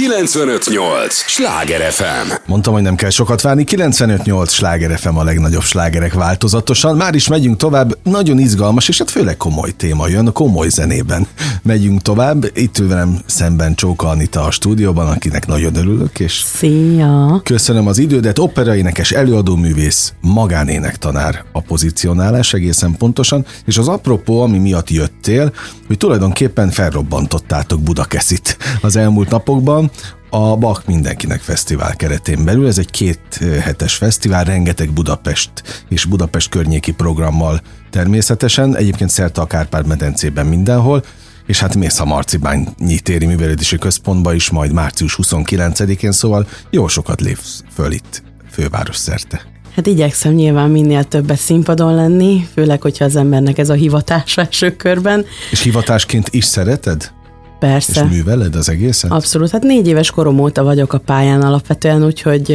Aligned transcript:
958! 0.00 1.14
Sláger 1.14 1.92
FM! 1.92 2.32
Mondtam, 2.46 2.72
hogy 2.72 2.82
nem 2.82 2.94
kell 2.94 3.10
sokat 3.10 3.40
várni. 3.40 3.64
95-8 3.66 4.50
sláger 4.50 4.98
FM 4.98 5.16
a 5.16 5.24
legnagyobb 5.24 5.62
slágerek 5.62 6.12
változatosan. 6.12 6.96
Már 6.96 7.14
is 7.14 7.28
megyünk 7.28 7.56
tovább. 7.56 7.98
Nagyon 8.02 8.38
izgalmas, 8.38 8.88
és 8.88 8.98
hát 8.98 9.10
főleg 9.10 9.36
komoly 9.36 9.70
téma 9.76 10.08
jön, 10.08 10.26
a 10.26 10.30
komoly 10.30 10.68
zenében. 10.68 11.26
Megyünk 11.62 12.02
tovább. 12.02 12.50
Itt 12.54 12.78
ül 12.78 12.88
velem 12.88 13.18
szemben 13.26 13.74
Csóka 13.74 14.08
Anita 14.08 14.44
a 14.44 14.50
stúdióban, 14.50 15.06
akinek 15.06 15.46
nagyon 15.46 15.76
örülök, 15.76 16.20
és 16.20 16.42
Szia! 16.54 17.40
köszönöm 17.44 17.86
az 17.86 17.98
idődet. 17.98 18.38
Operaénekes, 18.38 19.10
előadóművész, 19.10 20.12
magánénektanár 20.20 21.44
a 21.52 21.60
pozícionálás 21.60 22.52
egészen 22.52 22.96
pontosan, 22.98 23.46
és 23.64 23.78
az 23.78 23.88
apropó, 23.88 24.42
ami 24.42 24.58
miatt 24.58 24.90
jöttél, 24.90 25.52
hogy 25.86 25.96
tulajdonképpen 25.96 26.70
felrobbantottátok 26.70 27.80
Budakeszit 27.80 28.56
az 28.80 28.96
elmúlt 28.96 29.30
napokban, 29.30 29.89
a 30.30 30.56
Bach 30.56 30.86
Mindenkinek 30.86 31.40
Fesztivál 31.40 31.96
keretén 31.96 32.44
belül. 32.44 32.66
Ez 32.66 32.78
egy 32.78 32.90
két 32.90 33.20
hetes 33.60 33.94
fesztivál, 33.94 34.44
rengeteg 34.44 34.90
Budapest 34.92 35.50
és 35.88 36.04
Budapest 36.04 36.48
környéki 36.48 36.92
programmal 36.92 37.60
természetesen, 37.90 38.76
egyébként 38.76 39.10
szerte 39.10 39.40
a 39.40 39.46
Kárpát-medencében 39.46 40.46
mindenhol, 40.46 41.04
és 41.46 41.60
hát 41.60 41.74
mész 41.74 42.00
a 42.00 42.04
Marcibányi 42.04 43.00
téri 43.02 43.26
művelődési 43.26 43.78
központba 43.78 44.34
is 44.34 44.50
majd 44.50 44.72
március 44.72 45.18
29-én, 45.22 46.12
szóval 46.12 46.46
jó 46.70 46.88
sokat 46.88 47.20
lépsz 47.20 47.62
föl 47.74 47.92
itt 47.92 48.22
főváros 48.50 48.96
szerte. 48.96 49.40
Hát 49.74 49.86
igyekszem 49.86 50.32
nyilván 50.32 50.70
minél 50.70 51.04
többet 51.04 51.38
színpadon 51.38 51.94
lenni, 51.94 52.48
főleg, 52.54 52.82
hogyha 52.82 53.04
az 53.04 53.16
embernek 53.16 53.58
ez 53.58 53.68
a 53.68 53.74
hivatása 53.74 54.40
első 54.40 54.76
körben. 54.76 55.24
És 55.50 55.62
hivatásként 55.62 56.28
is 56.30 56.44
szereted? 56.44 57.12
Persze. 57.60 58.04
És 58.04 58.16
műveled 58.16 58.54
az 58.54 58.68
egészet? 58.68 59.10
Abszolút. 59.10 59.50
Hát 59.50 59.62
négy 59.62 59.86
éves 59.88 60.10
korom 60.10 60.38
óta 60.38 60.62
vagyok 60.62 60.92
a 60.92 60.98
pályán 60.98 61.42
alapvetően, 61.42 62.04
úgyhogy 62.04 62.50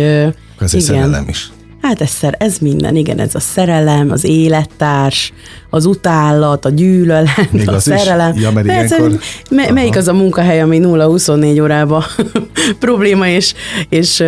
Ez 0.60 0.74
egy 0.74 0.82
szerelem 0.82 1.26
is. 1.28 1.52
Hát 1.82 2.02
ez, 2.02 2.18
ez 2.38 2.58
minden, 2.58 2.96
igen, 2.96 3.20
ez 3.20 3.36
a 3.36 3.40
szerelem, 3.40 4.12
az 4.12 4.24
élettárs, 4.24 5.34
az 5.70 5.86
utálat, 5.86 6.66
a 6.66 6.70
gyűlölet, 6.70 7.52
Még 7.52 7.70
a 7.70 7.74
az 7.74 7.88
is? 7.88 8.00
szerelem. 8.00 8.34
Ja, 8.40 8.52
mert 8.52 8.68
Persze, 8.68 8.96
ilyenkor- 8.98 9.20
me, 9.50 9.72
melyik 9.72 9.96
az 9.96 10.08
a 10.08 10.14
munkahely, 10.14 10.62
ami 10.62 10.80
0-24 10.84 11.62
órában 11.62 12.04
probléma, 12.80 13.28
és, 13.28 13.54
és 13.90 14.24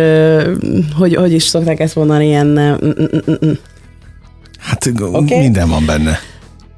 hogy, 0.98 1.14
hogy 1.14 1.32
is 1.32 1.42
szokták 1.42 1.80
ezt 1.80 1.94
mondani, 1.94 2.26
ilyen 2.26 2.46
mm, 2.46 2.88
mm, 2.88 3.46
mm, 3.46 3.52
Hát 4.58 4.92
Oké. 5.12 5.38
minden 5.38 5.68
van 5.68 5.86
benne. 5.86 6.18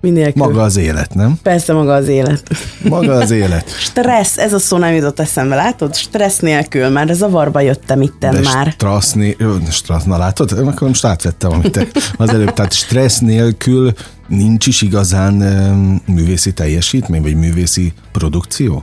Minélkül. 0.00 0.42
Maga 0.42 0.62
az 0.62 0.76
élet, 0.76 1.14
nem? 1.14 1.38
Persze 1.42 1.72
maga 1.72 1.94
az 1.94 2.08
élet. 2.08 2.42
Maga 2.88 3.12
az 3.12 3.30
élet. 3.30 3.68
Stressz, 3.88 4.38
ez 4.38 4.52
a 4.52 4.58
szó 4.58 4.76
nem 4.76 4.94
jutott 4.94 5.20
eszembe, 5.20 5.54
látod? 5.54 5.96
Stressz 5.96 6.38
nélkül, 6.38 6.88
már 6.88 7.08
zavarba 7.08 7.60
jöttem 7.60 8.00
itten 8.02 8.32
De 8.34 8.40
már. 8.40 8.70
Stressz, 8.70 9.12
né- 9.12 9.40
ö, 9.40 9.56
stressz, 9.70 10.04
na 10.04 10.18
látod? 10.18 10.52
Akkor 10.52 10.88
most 10.88 11.04
átvettem, 11.04 11.50
amit 11.52 11.72
te 11.72 11.86
az 12.16 12.28
előbb. 12.28 12.52
Tehát 12.52 12.72
stressz 12.72 13.18
nélkül 13.18 13.92
nincs 14.28 14.66
is 14.66 14.82
igazán 14.82 15.40
ö, 15.40 16.12
művészi 16.12 16.52
teljesítmény, 16.52 17.22
vagy 17.22 17.34
művészi 17.36 17.92
produkció? 18.12 18.82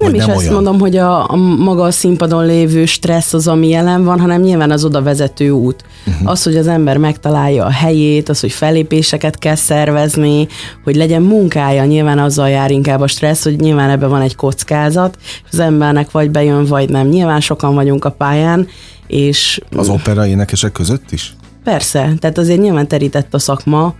Nem 0.00 0.14
is 0.14 0.20
nem 0.20 0.30
azt 0.30 0.40
olyan? 0.40 0.54
mondom, 0.54 0.78
hogy 0.78 0.96
a, 0.96 1.30
a 1.30 1.36
maga 1.36 1.82
a 1.82 1.90
színpadon 1.90 2.46
lévő 2.46 2.84
stressz 2.84 3.32
az, 3.32 3.48
ami 3.48 3.68
jelen 3.68 4.04
van, 4.04 4.20
hanem 4.20 4.40
nyilván 4.40 4.70
az 4.70 4.84
oda 4.84 5.02
vezető 5.02 5.50
út. 5.50 5.84
Uh-huh. 6.06 6.30
Az, 6.30 6.42
hogy 6.42 6.56
az 6.56 6.66
ember 6.66 6.96
megtalálja 6.96 7.64
a 7.64 7.70
helyét, 7.70 8.28
az, 8.28 8.40
hogy 8.40 8.52
fellépéseket 8.52 9.38
kell 9.38 9.54
szervezni, 9.54 10.48
hogy 10.84 10.96
legyen 10.96 11.22
munkája, 11.22 11.84
nyilván 11.84 12.18
azzal 12.18 12.48
jár 12.48 12.70
inkább 12.70 13.00
a 13.00 13.06
stressz, 13.06 13.44
hogy 13.44 13.60
nyilván 13.60 13.90
ebben 13.90 14.08
van 14.08 14.20
egy 14.20 14.36
kockázat, 14.36 15.16
és 15.20 15.48
az 15.52 15.58
embernek 15.58 16.10
vagy 16.10 16.30
bejön, 16.30 16.64
vagy 16.64 16.88
nem. 16.88 17.06
Nyilván 17.06 17.40
sokan 17.40 17.74
vagyunk 17.74 18.04
a 18.04 18.10
pályán, 18.10 18.68
és 19.06 19.60
Az 19.76 19.88
opera 19.88 20.26
énekesek 20.26 20.72
között 20.72 21.10
is? 21.10 21.34
Persze, 21.64 22.12
tehát 22.18 22.38
azért 22.38 22.60
nyilván 22.60 22.88
terített 22.88 23.34
a 23.34 23.38
szakma, 23.38 23.94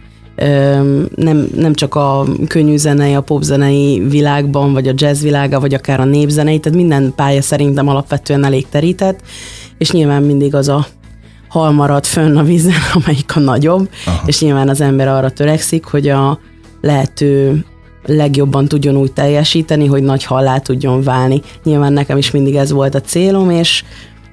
nem, 1.14 1.48
nem 1.54 1.74
csak 1.74 1.94
a 1.94 2.26
könnyű 2.46 2.76
zenei, 2.76 3.14
a 3.14 3.20
popzenei 3.20 4.02
világban, 4.08 4.72
vagy 4.72 4.88
a 4.88 4.92
jazz 4.94 5.22
világa, 5.22 5.60
vagy 5.60 5.74
akár 5.74 6.00
a 6.00 6.04
népzenei, 6.04 6.58
tehát 6.58 6.78
minden 6.78 7.12
pálya 7.16 7.42
szerintem 7.42 7.88
alapvetően 7.88 8.44
elég 8.44 8.68
terített, 8.68 9.20
és 9.78 9.90
nyilván 9.90 10.22
mindig 10.22 10.54
az 10.54 10.68
a 10.68 10.86
hal 11.48 11.72
marad 11.72 12.04
fönn 12.04 12.36
a 12.36 12.42
vízen, 12.42 12.72
amelyik 13.02 13.36
a 13.36 13.40
nagyobb, 13.40 13.88
Aha. 14.06 14.22
és 14.26 14.40
nyilván 14.40 14.68
az 14.68 14.80
ember 14.80 15.08
arra 15.08 15.30
törekszik, 15.30 15.84
hogy 15.84 16.08
a 16.08 16.38
lehető 16.80 17.64
legjobban 18.06 18.68
tudjon 18.68 18.96
úgy 18.96 19.12
teljesíteni, 19.12 19.86
hogy 19.86 20.02
nagy 20.02 20.24
hallá 20.24 20.58
tudjon 20.58 21.02
válni. 21.02 21.42
Nyilván 21.64 21.92
nekem 21.92 22.16
is 22.16 22.30
mindig 22.30 22.54
ez 22.54 22.70
volt 22.70 22.94
a 22.94 23.00
célom, 23.00 23.50
és 23.50 23.84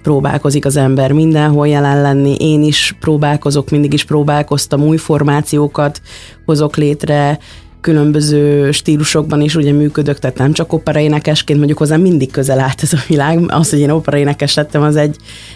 próbálkozik 0.07 0.65
az 0.65 0.75
ember 0.75 1.11
mindenhol 1.11 1.67
jelen 1.67 2.01
lenni. 2.01 2.35
Én 2.39 2.63
is 2.63 2.95
próbálkozok, 2.99 3.69
mindig 3.69 3.93
is 3.93 4.05
próbálkoztam, 4.05 4.81
új 4.81 4.97
formációkat 4.97 6.01
hozok 6.45 6.75
létre, 6.75 7.39
különböző 7.81 8.71
stílusokban 8.71 9.41
is 9.41 9.55
ugye 9.55 9.71
működök, 9.71 10.19
tehát 10.19 10.37
nem 10.37 10.53
csak 10.53 10.73
operaénekesként, 10.73 11.57
mondjuk 11.57 11.77
hozzám 11.77 12.01
mindig 12.01 12.31
közel 12.31 12.59
állt 12.59 12.83
ez 12.83 12.93
a 12.93 12.97
világ. 13.07 13.43
Az, 13.47 13.69
hogy 13.69 13.79
én 13.79 13.89
operaénekes 13.89 14.53
lettem, 14.53 14.81
az 14.81 14.95
egy 14.95 15.15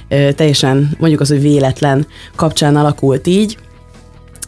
ö, 0.09 0.31
teljesen, 0.33 0.89
mondjuk 0.99 1.21
az, 1.21 1.29
hogy 1.29 1.41
véletlen 1.41 2.07
kapcsán 2.35 2.75
alakult 2.75 3.27
így, 3.27 3.57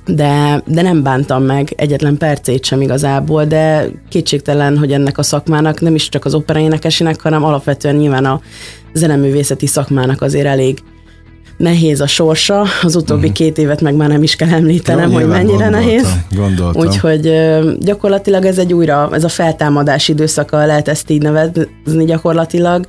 de, 0.06 0.63
de 0.66 0.81
nem 0.81 1.03
bántam 1.03 1.44
meg 1.44 1.74
egyetlen 1.75 2.18
percét 2.18 2.66
sem 2.66 2.81
igazából, 2.81 3.46
de 3.46 3.90
kétségtelen, 4.09 4.78
hogy 4.78 4.92
ennek 4.92 5.18
a 5.18 5.24
szakmának 5.24 5.81
nem 5.81 5.96
is 5.96 6.09
csak 6.09 6.25
az 6.25 6.34
operaénekesének, 6.34 7.22
hanem 7.22 7.44
alapvetően 7.44 7.96
nyilván 7.96 8.25
a 8.25 8.42
zeneművészeti 8.94 9.68
szakmának 9.68 10.22
azért 10.22 10.46
elég 10.46 10.78
nehéz 11.58 12.02
a 12.02 12.08
sorsa. 12.08 12.66
Az 12.81 12.96
utóbbi 12.96 13.22
uh-huh. 13.22 13.34
két 13.34 13.58
évet 13.58 13.81
meg 13.81 13.96
már 13.96 14.09
nem 14.09 14.24
is 14.24 14.36
kell 14.36 14.50
említenem, 14.50 15.09
Jó, 15.09 15.16
hogy 15.16 15.28
mennyire 15.28 15.46
gondoltam, 15.48 15.72
nehéz. 15.72 16.08
Gondoltam. 16.36 16.81
Úgyhogy 16.81 17.31
gyakorlatilag 17.80 18.46
ez 18.46 18.58
egy 18.58 18.74
újra, 18.74 19.09
ez 19.12 19.24
a 19.24 19.30
feltámadás 19.30 20.08
időszaka, 20.08 20.66
lehet 20.66 20.88
ezt 20.88 21.09
így 21.09 21.22
nevezni 21.22 22.06
gyakorlatilag. 22.06 22.86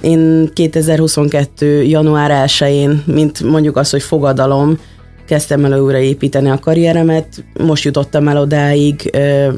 Én 0.00 0.50
2022. 0.52 1.82
január 1.82 2.48
1-én, 2.48 3.02
mint 3.06 3.42
mondjuk 3.42 3.76
az, 3.76 3.90
hogy 3.90 4.02
fogadalom, 4.02 4.78
kezdtem 5.26 5.64
el 5.64 5.80
újra 5.80 5.98
építeni 5.98 6.50
a 6.50 6.58
karrieremet, 6.58 7.44
most 7.64 7.84
jutottam 7.84 8.28
el 8.28 8.36
odáig 8.36 9.10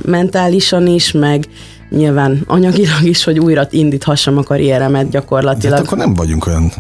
mentálisan 0.05 0.87
is, 0.87 1.13
meg 1.13 1.45
nyilván 1.91 2.43
anyagilag 2.47 3.03
is, 3.03 3.25
hogy 3.25 3.39
újra 3.39 3.67
indíthassam 3.71 4.37
a 4.39 4.43
karrieremet 4.43 5.05
De 5.05 5.11
gyakorlatilag. 5.11 5.77
hát 5.77 5.87
akkor 5.87 5.99
nem 5.99 6.15
vagyunk 6.15 6.47
olyan 6.47 6.73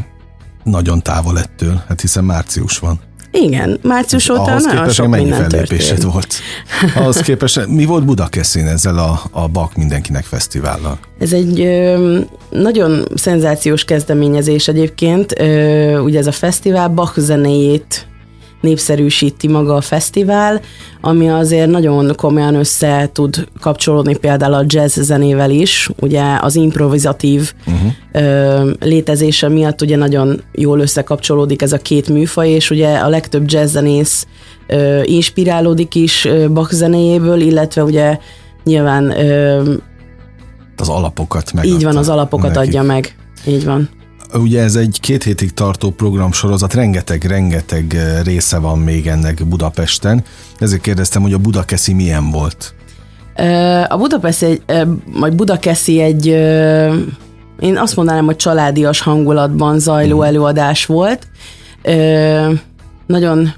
nagyon 0.65 1.03
távol 1.03 1.39
ettől, 1.39 1.83
hát 1.89 2.01
hiszen 2.01 2.25
március 2.25 2.79
van. 2.79 3.01
Igen, 3.31 3.79
március 3.83 4.29
óta 4.29 4.41
Ahhoz 4.41 4.65
nagyon 4.65 4.79
képest 4.79 4.97
sok 4.97 5.09
mennyi 5.09 5.31
fellépésed 5.31 6.05
volt? 6.05 6.35
Ahhoz 6.97 7.21
képest, 7.21 7.67
mi 7.67 7.85
volt 7.85 8.05
Budakeszin 8.05 8.67
ezzel 8.67 8.99
a, 8.99 9.21
a 9.31 9.49
Bak 9.49 9.77
Mindenkinek 9.77 10.25
fesztivállal? 10.25 10.99
Ez 11.19 11.33
egy 11.33 11.61
ö, 11.61 12.19
nagyon 12.51 13.05
szenzációs 13.15 13.85
kezdeményezés 13.85 14.69
egyébként. 14.69 15.41
Ö, 15.41 15.99
ugye 15.99 16.19
ez 16.19 16.27
a 16.27 16.33
fesztivál 16.33 16.89
Bach 16.89 17.19
zenéjét 17.19 17.97
népszerűsíti 18.61 19.49
maga 19.49 19.75
a 19.75 19.81
fesztivál, 19.81 20.61
ami 21.01 21.29
azért 21.29 21.71
nagyon 21.71 22.15
komolyan 22.17 22.55
össze 22.55 23.11
tud 23.13 23.49
kapcsolódni 23.61 24.17
például 24.17 24.55
a 24.55 24.65
jazz 24.67 25.01
zenével 25.01 25.51
is. 25.51 25.89
Ugye 26.01 26.23
az 26.41 26.57
improvizatív 26.57 27.53
uh-huh. 27.67 27.93
ö, 28.13 28.71
létezése 28.81 29.49
miatt 29.49 29.83
ugye 29.83 29.97
nagyon 29.97 30.43
jól 30.53 30.81
összekapcsolódik 30.81 31.63
ez 31.63 31.73
a 31.73 31.79
két 31.79 32.09
műfaj, 32.09 32.49
és 32.49 32.71
ugye 32.71 32.95
a 32.95 33.09
legtöbb 33.09 33.51
jazz 33.51 33.73
zenész 33.73 34.27
ö, 34.67 35.03
inspirálódik 35.05 35.95
is 35.95 36.25
ö, 36.25 36.49
Bach 36.49 36.73
zenéjéből, 36.73 37.41
illetve 37.41 37.83
ugye 37.83 38.19
nyilván 38.65 39.11
ö, 39.21 39.63
Az 40.77 40.89
alapokat 40.89 41.53
meg. 41.53 41.65
így 41.65 41.85
van, 41.85 41.97
az 41.97 42.09
alapokat 42.09 42.57
adja 42.57 42.83
meg. 42.83 43.17
Így 43.47 43.65
van. 43.65 43.89
Ugye 44.34 44.63
ez 44.63 44.77
egy 44.77 44.98
két 45.01 45.22
hétig 45.22 45.54
tartó 45.54 45.91
programsorozat, 45.91 46.75
rengeteg-rengeteg 46.75 47.95
eh, 47.95 48.22
része 48.25 48.59
van 48.59 48.78
még 48.78 49.07
ennek 49.07 49.47
Budapesten. 49.47 50.25
Ezért 50.59 50.80
kérdeztem, 50.80 51.22
hogy 51.22 51.33
a 51.33 51.39
Budakeszi 51.39 51.92
milyen 51.92 52.30
volt. 52.30 52.75
A 53.89 53.97
Budapest 53.97 54.42
egy, 54.42 54.63
vagy 55.13 55.34
Budakeszi 55.34 56.01
egy, 56.01 56.27
én 57.60 57.77
azt 57.77 57.97
mondanám, 57.97 58.25
hogy 58.25 58.36
családias 58.36 59.01
hangulatban 59.01 59.78
zajló 59.78 60.22
előadás 60.22 60.86
volt. 60.86 61.27
Nagyon 63.07 63.54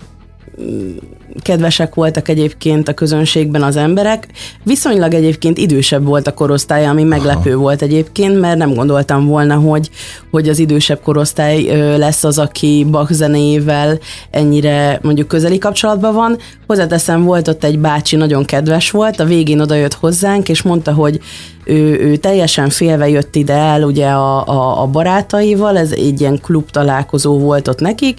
kedvesek 1.42 1.94
voltak 1.94 2.28
egyébként 2.28 2.88
a 2.88 2.94
közönségben 2.94 3.62
az 3.62 3.76
emberek. 3.76 4.26
Viszonylag 4.64 5.14
egyébként 5.14 5.58
idősebb 5.58 6.04
volt 6.04 6.26
a 6.26 6.34
korosztály, 6.34 6.86
ami 6.86 7.02
meglepő 7.02 7.50
Aha. 7.50 7.60
volt 7.60 7.82
egyébként, 7.82 8.40
mert 8.40 8.58
nem 8.58 8.74
gondoltam 8.74 9.26
volna, 9.26 9.54
hogy, 9.54 9.90
hogy 10.30 10.48
az 10.48 10.58
idősebb 10.58 11.00
korosztály 11.02 11.62
lesz 11.96 12.24
az, 12.24 12.38
aki 12.38 12.86
Bach 12.90 13.12
zenéjével 13.12 13.98
ennyire 14.30 14.98
mondjuk 15.02 15.28
közeli 15.28 15.58
kapcsolatban 15.58 16.14
van. 16.14 16.38
Hozzáteszem, 16.66 17.24
volt 17.24 17.48
ott 17.48 17.64
egy 17.64 17.78
bácsi, 17.78 18.16
nagyon 18.16 18.44
kedves 18.44 18.90
volt, 18.90 19.20
a 19.20 19.24
végén 19.24 19.60
odajött 19.60 19.94
hozzánk, 19.94 20.48
és 20.48 20.62
mondta, 20.62 20.92
hogy 20.92 21.20
ő, 21.64 22.00
ő 22.00 22.16
teljesen 22.16 22.68
félve 22.68 23.08
jött 23.08 23.36
ide 23.36 23.54
el 23.54 23.82
ugye 23.82 24.06
a, 24.06 24.46
a, 24.46 24.82
a 24.82 24.86
barátaival, 24.86 25.78
ez 25.78 25.92
egy 25.92 26.20
ilyen 26.20 26.40
klub 26.40 26.70
találkozó 26.70 27.38
volt 27.38 27.68
ott 27.68 27.80
nekik, 27.80 28.18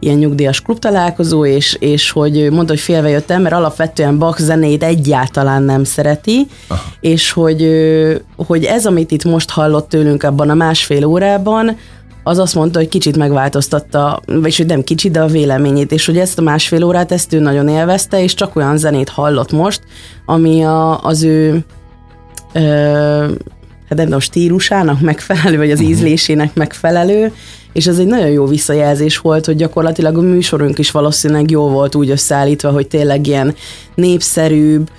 ilyen 0.00 0.18
nyugdíjas 0.18 0.60
klub 0.60 0.78
találkozó, 0.78 1.46
és, 1.46 1.76
és 1.80 2.10
hogy 2.10 2.50
mondta, 2.50 2.72
hogy 2.72 2.82
félve 2.82 3.08
jöttem, 3.08 3.42
mert 3.42 3.54
alapvetően 3.54 4.18
Bach 4.18 4.40
zenét 4.40 4.82
egyáltalán 4.82 5.62
nem 5.62 5.84
szereti, 5.84 6.46
Aha. 6.68 6.82
és 7.00 7.32
hogy, 7.32 7.68
hogy 8.36 8.64
ez, 8.64 8.86
amit 8.86 9.10
itt 9.10 9.24
most 9.24 9.50
hallott 9.50 9.88
tőlünk 9.88 10.22
abban 10.22 10.50
a 10.50 10.54
másfél 10.54 11.04
órában, 11.04 11.76
az 12.22 12.38
azt 12.38 12.54
mondta, 12.54 12.78
hogy 12.78 12.88
kicsit 12.88 13.16
megváltoztatta, 13.16 14.20
vagyis 14.26 14.56
hogy 14.56 14.66
nem 14.66 14.82
kicsit, 14.82 15.12
de 15.12 15.20
a 15.20 15.26
véleményét, 15.26 15.92
és 15.92 16.06
hogy 16.06 16.18
ezt 16.18 16.38
a 16.38 16.42
másfél 16.42 16.84
órát 16.84 17.12
ezt 17.12 17.32
ő 17.32 17.38
nagyon 17.38 17.68
élvezte, 17.68 18.22
és 18.22 18.34
csak 18.34 18.56
olyan 18.56 18.76
zenét 18.76 19.08
hallott 19.08 19.52
most, 19.52 19.80
ami 20.26 20.64
a, 20.64 21.00
az 21.02 21.22
ő 21.22 21.64
ö, 22.52 22.60
hát 23.88 23.98
nem 23.98 24.04
tudom, 24.04 24.20
stílusának 24.20 25.00
megfelelő, 25.00 25.56
vagy 25.56 25.70
az 25.70 25.78
uh-huh. 25.78 25.94
ízlésének 25.94 26.54
megfelelő, 26.54 27.32
és 27.72 27.86
ez 27.86 27.98
egy 27.98 28.06
nagyon 28.06 28.30
jó 28.30 28.46
visszajelzés 28.46 29.18
volt, 29.18 29.46
hogy 29.46 29.56
gyakorlatilag 29.56 30.16
a 30.16 30.20
műsorunk 30.20 30.78
is 30.78 30.90
valószínűleg 30.90 31.50
jó 31.50 31.68
volt 31.68 31.94
úgy 31.94 32.10
összeállítva, 32.10 32.70
hogy 32.70 32.86
tényleg 32.86 33.26
ilyen 33.26 33.54
népszerűbb, 33.94 34.90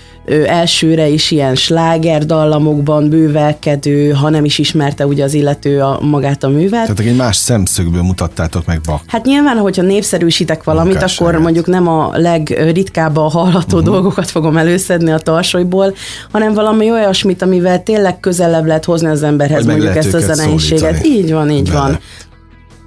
elsőre 0.45 1.07
is 1.07 1.31
ilyen 1.31 1.55
sláger 1.55 2.25
dallamokban 2.25 3.09
bővelkedő, 3.09 4.09
ha 4.09 4.29
nem 4.29 4.45
is 4.45 4.57
ismerte 4.57 5.05
ugye 5.05 5.23
az 5.23 5.33
illető 5.33 5.81
a, 5.81 5.99
magát 6.01 6.43
a 6.43 6.49
művet. 6.49 6.81
Tehát 6.81 6.99
egy 6.99 7.15
más 7.15 7.35
szemszögből 7.35 8.01
mutattátok 8.01 8.65
meg 8.65 8.81
Bach. 8.81 9.01
Hát 9.07 9.25
nyilván, 9.25 9.57
hogyha 9.57 9.81
népszerűsítek 9.81 10.63
valamit, 10.63 10.91
Munkásságát. 10.91 11.33
akkor 11.33 11.43
mondjuk 11.43 11.65
nem 11.65 11.87
a 11.87 12.11
legritkábban 12.13 13.29
hallható 13.29 13.77
uh-huh. 13.77 13.93
dolgokat 13.93 14.29
fogom 14.29 14.57
előszedni 14.57 15.11
a 15.11 15.17
tarsolyból, 15.17 15.93
hanem 16.31 16.53
valami 16.53 16.91
olyasmit, 16.91 17.41
amivel 17.41 17.83
tényleg 17.83 18.19
közelebb 18.19 18.65
lehet 18.65 18.85
hozni 18.85 19.07
az 19.07 19.23
emberhez 19.23 19.57
Hogy 19.57 19.65
mondjuk 19.65 19.95
ezt 19.95 20.13
a 20.13 20.19
zeneiséget. 20.19 21.05
Így 21.05 21.31
van, 21.31 21.49
így 21.49 21.69
Bele. 21.69 21.79
van 21.79 21.99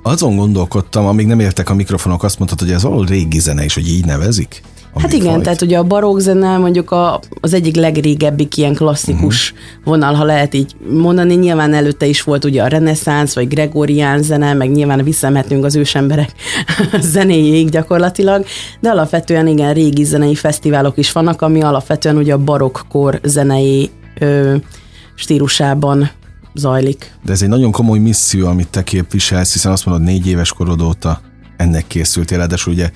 azon 0.06 0.36
gondolkodtam, 0.36 1.06
amíg 1.06 1.26
nem 1.26 1.40
értek 1.40 1.70
a 1.70 1.74
mikrofonok, 1.74 2.22
azt 2.22 2.38
mondtad, 2.38 2.60
hogy 2.60 2.70
ez 2.70 2.82
valahol 2.82 3.06
régi 3.06 3.38
zene 3.38 3.64
is, 3.64 3.74
hogy 3.74 3.88
így 3.88 4.04
nevezik? 4.04 4.62
Hát 4.96 5.12
igen, 5.12 5.32
fajt. 5.32 5.42
tehát 5.42 5.62
ugye 5.62 5.78
a 5.78 5.82
barokk 5.82 6.18
zene 6.18 6.56
mondjuk 6.56 6.90
a, 6.90 7.20
az 7.40 7.52
egyik 7.52 7.76
legrégebbik 7.76 8.56
ilyen 8.56 8.74
klasszikus 8.74 9.50
uh-huh. 9.50 9.84
vonal, 9.84 10.14
ha 10.14 10.24
lehet 10.24 10.54
így 10.54 10.76
mondani. 10.88 11.34
Nyilván 11.34 11.74
előtte 11.74 12.06
is 12.06 12.22
volt 12.22 12.44
ugye 12.44 12.62
a 12.62 12.66
reneszánsz, 12.66 13.34
vagy 13.34 13.48
gregorián 13.48 14.22
zene, 14.22 14.52
meg 14.52 14.70
nyilván 14.70 15.04
visszamehetünk 15.04 15.64
az 15.64 15.76
ősemberek 15.76 16.32
zenéjéig 17.12 17.70
gyakorlatilag, 17.70 18.44
de 18.80 18.90
alapvetően 18.90 19.46
igen, 19.46 19.74
régi 19.74 20.04
zenei 20.04 20.34
fesztiválok 20.34 20.98
is 20.98 21.12
vannak, 21.12 21.42
ami 21.42 21.62
alapvetően 21.62 22.16
ugye 22.16 22.32
a 22.32 22.38
barokkor 22.38 23.20
zenei 23.22 23.90
ö, 24.18 24.56
stílusában 25.14 26.10
zajlik. 26.54 27.12
De 27.24 27.32
ez 27.32 27.42
egy 27.42 27.48
nagyon 27.48 27.72
komoly 27.72 27.98
misszió, 27.98 28.46
amit 28.46 28.68
te 28.68 28.84
képviselsz, 28.84 29.52
hiszen 29.52 29.72
azt 29.72 29.86
mondod, 29.86 30.04
négy 30.04 30.26
éves 30.26 30.52
korod 30.52 30.82
óta 30.82 31.20
ennek 31.56 31.86
készültél, 31.86 32.38
ráadásul 32.38 32.72
ugye 32.72 32.90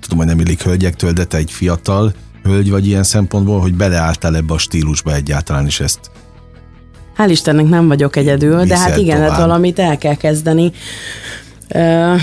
tudom, 0.00 0.18
hogy 0.18 0.26
nem 0.26 0.40
illik 0.40 0.62
hölgyektől, 0.62 1.12
de 1.12 1.24
te 1.24 1.36
egy 1.36 1.50
fiatal 1.50 2.14
hölgy 2.42 2.70
vagy 2.70 2.86
ilyen 2.86 3.02
szempontból, 3.02 3.60
hogy 3.60 3.74
beleálltál 3.74 4.36
ebbe 4.36 4.54
a 4.54 4.58
stílusba 4.58 5.14
egyáltalán 5.14 5.66
is 5.66 5.80
ezt 5.80 6.10
Hál' 7.16 7.30
Istennek 7.30 7.68
nem 7.68 7.88
vagyok 7.88 8.16
egyedül, 8.16 8.64
de 8.64 8.78
hát 8.78 8.96
igen, 8.96 9.20
hát 9.20 9.38
valamit 9.38 9.78
el 9.78 9.98
kell 9.98 10.14
kezdeni. 10.14 10.72
Uh, 11.74 12.20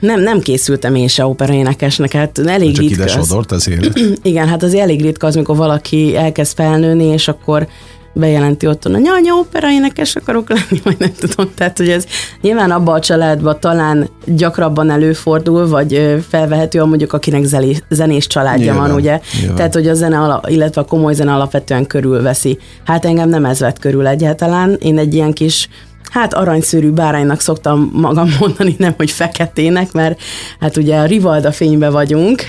nem, 0.00 0.20
nem 0.20 0.40
készültem 0.40 0.94
én 0.94 1.08
se 1.08 1.26
operaénekesnek, 1.26 2.12
hát 2.12 2.38
elég 2.38 2.74
Csak 2.74 2.84
ritka. 2.84 3.04
Csak 3.04 3.24
ide 3.24 3.54
az 3.54 3.68
élet. 3.68 3.98
Igen, 4.22 4.48
hát 4.48 4.62
az 4.62 4.74
elég 4.74 5.02
ritka 5.02 5.26
az, 5.26 5.36
amikor 5.36 5.56
valaki 5.56 6.16
elkezd 6.16 6.54
felnőni, 6.54 7.04
és 7.04 7.28
akkor 7.28 7.68
bejelenti 8.12 8.66
otthon, 8.66 8.94
hogy 8.94 9.08
anya, 9.08 9.34
opera 9.34 9.70
énekes 9.70 10.16
akarok 10.16 10.48
lenni, 10.48 10.80
vagy 10.84 10.96
nem 10.98 11.12
tudom. 11.18 11.50
Tehát, 11.54 11.78
hogy 11.78 11.88
ez 11.88 12.06
nyilván 12.40 12.70
abban 12.70 12.94
a 12.94 13.00
családban 13.00 13.60
talán 13.60 14.08
gyakrabban 14.26 14.90
előfordul, 14.90 15.68
vagy 15.68 16.18
felvehető, 16.28 16.80
a 16.80 16.86
mondjuk 16.86 17.12
akinek 17.12 17.44
zenés 17.88 18.26
családja 18.26 18.72
nyilván, 18.72 18.88
van, 18.88 18.98
ugye. 18.98 19.20
Nyilván. 19.38 19.56
Tehát, 19.56 19.74
hogy 19.74 19.88
a 19.88 19.94
zene, 19.94 20.40
illetve 20.46 20.80
a 20.80 20.84
komoly 20.84 21.14
zene 21.14 21.32
alapvetően 21.32 21.86
körülveszi. 21.86 22.58
Hát 22.84 23.04
engem 23.04 23.28
nem 23.28 23.44
ez 23.44 23.58
vett 23.60 23.78
körül 23.78 24.06
egyáltalán. 24.06 24.76
Én 24.80 24.98
egy 24.98 25.14
ilyen 25.14 25.32
kis 25.32 25.68
hát 26.12 26.34
aranyszőrű 26.34 26.90
báránynak 26.90 27.40
szoktam 27.40 27.90
magam 27.92 28.28
mondani, 28.40 28.74
nem 28.78 28.94
hogy 28.96 29.10
feketének, 29.10 29.92
mert 29.92 30.20
hát 30.60 30.76
ugye 30.76 30.96
a 30.96 31.04
Rivalda 31.04 31.52
fénybe 31.52 31.90
vagyunk. 31.90 32.42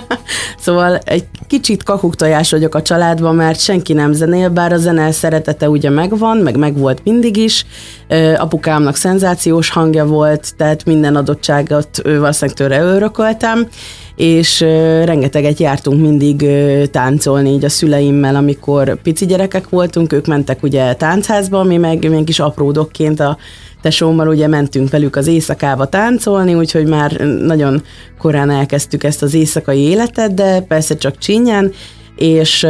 szóval 0.64 0.98
egy 1.04 1.24
kicsit 1.46 1.82
kakuktojás 1.82 2.50
vagyok 2.50 2.74
a 2.74 2.82
családban, 2.82 3.34
mert 3.34 3.60
senki 3.60 3.92
nem 3.92 4.12
zenél, 4.12 4.48
bár 4.48 4.72
a 4.72 4.76
zene 4.76 5.10
szeretete 5.10 5.68
ugye 5.68 5.90
megvan, 5.90 6.36
meg 6.36 6.56
megvolt 6.56 7.00
mindig 7.04 7.36
is. 7.36 7.66
Apukámnak 8.36 8.96
szenzációs 8.96 9.70
hangja 9.70 10.06
volt, 10.06 10.54
tehát 10.56 10.84
minden 10.84 11.16
adottságot 11.16 12.02
valószínűleg 12.02 12.56
tőle 12.56 12.80
örököltem, 12.80 13.68
és 14.20 14.60
rengeteget 15.04 15.58
jártunk 15.58 16.00
mindig 16.00 16.46
táncolni 16.90 17.50
így 17.50 17.64
a 17.64 17.68
szüleimmel, 17.68 18.36
amikor 18.36 19.02
pici 19.02 19.26
gyerekek 19.26 19.68
voltunk, 19.68 20.12
ők 20.12 20.26
mentek 20.26 20.62
ugye 20.62 20.94
táncházba, 20.94 21.62
mi 21.62 21.76
meg 21.76 22.10
még 22.10 22.24
kis 22.24 22.38
apródokként 22.38 23.20
a 23.20 23.36
tesómmal 23.82 24.28
ugye 24.28 24.46
mentünk 24.46 24.90
velük 24.90 25.16
az 25.16 25.26
éjszakába 25.26 25.86
táncolni, 25.86 26.54
úgyhogy 26.54 26.86
már 26.86 27.12
nagyon 27.40 27.82
korán 28.18 28.50
elkezdtük 28.50 29.04
ezt 29.04 29.22
az 29.22 29.34
éjszakai 29.34 29.80
életet, 29.80 30.34
de 30.34 30.60
persze 30.60 30.96
csak 30.96 31.18
csinyán, 31.18 31.72
és 32.16 32.64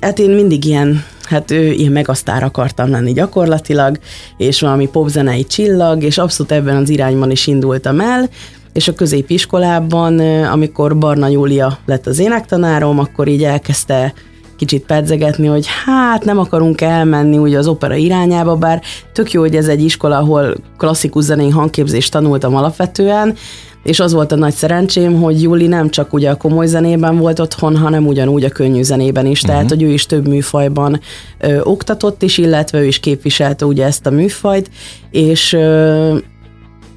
hát 0.00 0.18
én 0.18 0.30
mindig 0.30 0.64
ilyen 0.64 1.04
hát 1.26 1.50
ő 1.50 1.70
ilyen 1.70 1.92
megasztár 1.92 2.42
akartam 2.42 2.90
lenni 2.90 3.12
gyakorlatilag, 3.12 3.98
és 4.36 4.60
valami 4.60 4.88
popzenei 4.88 5.44
csillag, 5.44 6.02
és 6.02 6.18
abszolút 6.18 6.52
ebben 6.52 6.76
az 6.76 6.88
irányban 6.88 7.30
is 7.30 7.46
indultam 7.46 8.00
el, 8.00 8.28
és 8.76 8.88
a 8.88 8.94
középiskolában, 8.94 10.18
amikor 10.44 10.98
Barna 10.98 11.28
Júlia 11.28 11.78
lett 11.86 12.06
az 12.06 12.18
énektanárom, 12.18 12.98
akkor 12.98 13.28
így 13.28 13.44
elkezdte 13.44 14.12
kicsit 14.56 14.86
pedzegetni, 14.86 15.46
hogy 15.46 15.66
hát 15.84 16.24
nem 16.24 16.38
akarunk 16.38 16.80
elmenni 16.80 17.38
ugye 17.38 17.58
az 17.58 17.66
opera 17.66 17.94
irányába, 17.94 18.56
bár 18.56 18.82
tök 19.12 19.32
jó, 19.32 19.40
hogy 19.40 19.56
ez 19.56 19.68
egy 19.68 19.84
iskola, 19.84 20.18
ahol 20.18 20.54
klasszikus 20.76 21.24
zenei 21.24 21.48
hangképzést 21.48 22.12
tanultam 22.12 22.56
alapvetően, 22.56 23.34
és 23.82 24.00
az 24.00 24.12
volt 24.12 24.32
a 24.32 24.36
nagy 24.36 24.54
szerencsém, 24.54 25.20
hogy 25.20 25.42
Júli 25.42 25.66
nem 25.66 25.90
csak 25.90 26.12
ugye 26.12 26.30
a 26.30 26.36
komoly 26.36 26.66
zenében 26.66 27.18
volt 27.18 27.38
otthon, 27.38 27.76
hanem 27.76 28.06
ugyanúgy 28.06 28.44
a 28.44 28.48
könnyű 28.48 28.82
zenében 28.82 29.26
is, 29.26 29.40
uh-huh. 29.40 29.54
tehát 29.54 29.70
hogy 29.70 29.82
ő 29.82 29.88
is 29.88 30.06
több 30.06 30.28
műfajban 30.28 31.00
ö, 31.38 31.60
oktatott 31.62 32.22
is, 32.22 32.38
illetve 32.38 32.80
ő 32.80 32.84
is 32.84 33.00
képviselte 33.00 33.64
ugye 33.64 33.84
ezt 33.84 34.06
a 34.06 34.10
műfajt, 34.10 34.70
és 35.10 35.52
ö, 35.52 36.16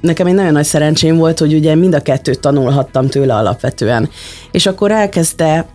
nekem 0.00 0.26
egy 0.26 0.34
nagyon 0.34 0.52
nagy 0.52 0.64
szerencsém 0.64 1.16
volt, 1.16 1.38
hogy 1.38 1.54
ugye 1.54 1.74
mind 1.74 1.94
a 1.94 2.00
kettőt 2.00 2.40
tanulhattam 2.40 3.06
tőle 3.08 3.34
alapvetően. 3.34 4.10
És 4.50 4.66
akkor 4.66 4.90
elkezdte 4.90 5.66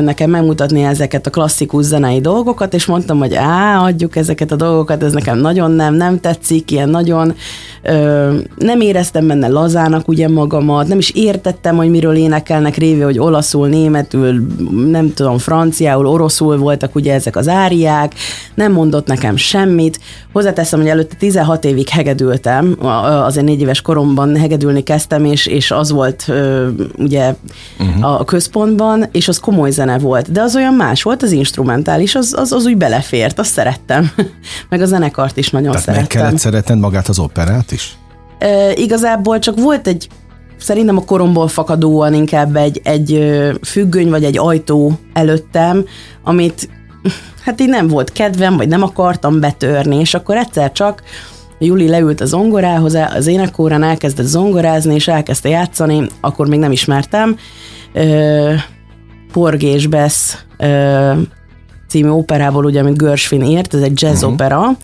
nekem 0.00 0.30
megmutatni 0.30 0.82
ezeket 0.82 1.26
a 1.26 1.30
klasszikus 1.30 1.84
zenei 1.84 2.20
dolgokat, 2.20 2.74
és 2.74 2.86
mondtam, 2.86 3.18
hogy 3.18 3.34
á, 3.34 3.78
adjuk 3.78 4.16
ezeket 4.16 4.52
a 4.52 4.56
dolgokat, 4.56 5.02
ez 5.02 5.12
nekem 5.12 5.38
nagyon 5.38 5.70
nem, 5.70 5.94
nem 5.94 6.20
tetszik, 6.20 6.70
ilyen 6.70 6.88
nagyon 6.88 7.34
ö, 7.82 8.34
nem 8.56 8.80
éreztem 8.80 9.26
benne 9.26 9.48
lazának 9.48 10.08
ugye 10.08 10.28
magamat, 10.28 10.88
nem 10.88 10.98
is 10.98 11.10
értettem, 11.10 11.76
hogy 11.76 11.90
miről 11.90 12.16
énekelnek 12.16 12.76
révé, 12.76 13.00
hogy 13.00 13.18
olaszul, 13.18 13.68
németül, 13.68 14.46
nem 14.90 15.12
tudom, 15.14 15.38
franciául, 15.38 16.06
oroszul 16.06 16.56
voltak 16.56 16.94
ugye 16.94 17.12
ezek 17.12 17.36
az 17.36 17.48
áriák, 17.48 18.14
nem 18.54 18.72
mondott 18.72 19.06
nekem 19.06 19.36
semmit. 19.36 20.00
Hozzáteszem, 20.32 20.80
hogy 20.80 20.88
előtte 20.88 21.14
16 21.18 21.64
évig 21.64 21.88
hegedültem, 21.88 22.76
azért 23.24 23.46
négy 23.46 23.60
éves 23.60 23.80
koromban 23.80 24.36
hegedülni 24.36 24.82
kezdtem, 24.82 25.24
és, 25.24 25.46
és 25.46 25.70
az 25.70 25.90
volt 25.90 26.24
ö, 26.28 26.68
ugye 26.96 27.34
uh-huh. 27.80 28.20
a 28.20 28.24
központban, 28.24 29.04
és 29.12 29.28
az 29.28 29.38
komoly 29.38 29.63
komoly 29.64 29.76
zene 29.76 29.98
volt, 29.98 30.32
de 30.32 30.40
az 30.40 30.56
olyan 30.56 30.74
más 30.74 31.02
volt, 31.02 31.22
az 31.22 31.32
instrumentális, 31.32 32.14
az, 32.14 32.34
az, 32.36 32.52
az 32.52 32.66
úgy 32.66 32.76
belefért, 32.76 33.38
azt 33.38 33.52
szerettem. 33.52 34.10
meg 34.70 34.80
a 34.80 34.86
zenekart 34.86 35.36
is 35.36 35.50
nagyon 35.50 35.70
Tehát 35.70 35.84
szerettem. 35.84 36.06
meg 36.08 36.24
kellett 36.24 36.40
szeretned 36.40 36.78
magát 36.78 37.08
az 37.08 37.18
operát 37.18 37.72
is? 37.72 37.96
E, 38.38 38.72
igazából 38.72 39.38
csak 39.38 39.60
volt 39.60 39.86
egy, 39.86 40.08
szerintem 40.58 40.96
a 40.96 41.04
koromból 41.04 41.48
fakadóan 41.48 42.14
inkább 42.14 42.56
egy, 42.56 42.80
egy 42.84 43.32
függöny 43.62 44.10
vagy 44.10 44.24
egy 44.24 44.38
ajtó 44.38 44.98
előttem, 45.12 45.84
amit 46.24 46.68
hát 47.44 47.60
így 47.60 47.68
nem 47.68 47.88
volt 47.88 48.12
kedvem, 48.12 48.56
vagy 48.56 48.68
nem 48.68 48.82
akartam 48.82 49.40
betörni, 49.40 49.96
és 49.96 50.14
akkor 50.14 50.36
egyszer 50.36 50.72
csak 50.72 51.02
Juli 51.58 51.88
leült 51.88 52.20
a 52.20 52.26
zongorához, 52.26 52.94
az 52.94 53.26
énekórán 53.26 53.82
elkezdett 53.82 54.26
zongorázni, 54.26 54.94
és 54.94 55.08
elkezdte 55.08 55.48
játszani, 55.48 56.06
akkor 56.20 56.48
még 56.48 56.58
nem 56.58 56.72
ismertem. 56.72 57.36
Porgés 59.34 59.86
Besz 59.86 60.44
című 61.88 62.08
operából, 62.08 62.64
ugye, 62.64 62.80
amit 62.80 62.98
Gershwin 62.98 63.42
írt, 63.42 63.74
ez 63.74 63.80
egy 63.80 64.02
jazz 64.02 64.16
uh-huh. 64.16 64.32
opera, 64.32 64.76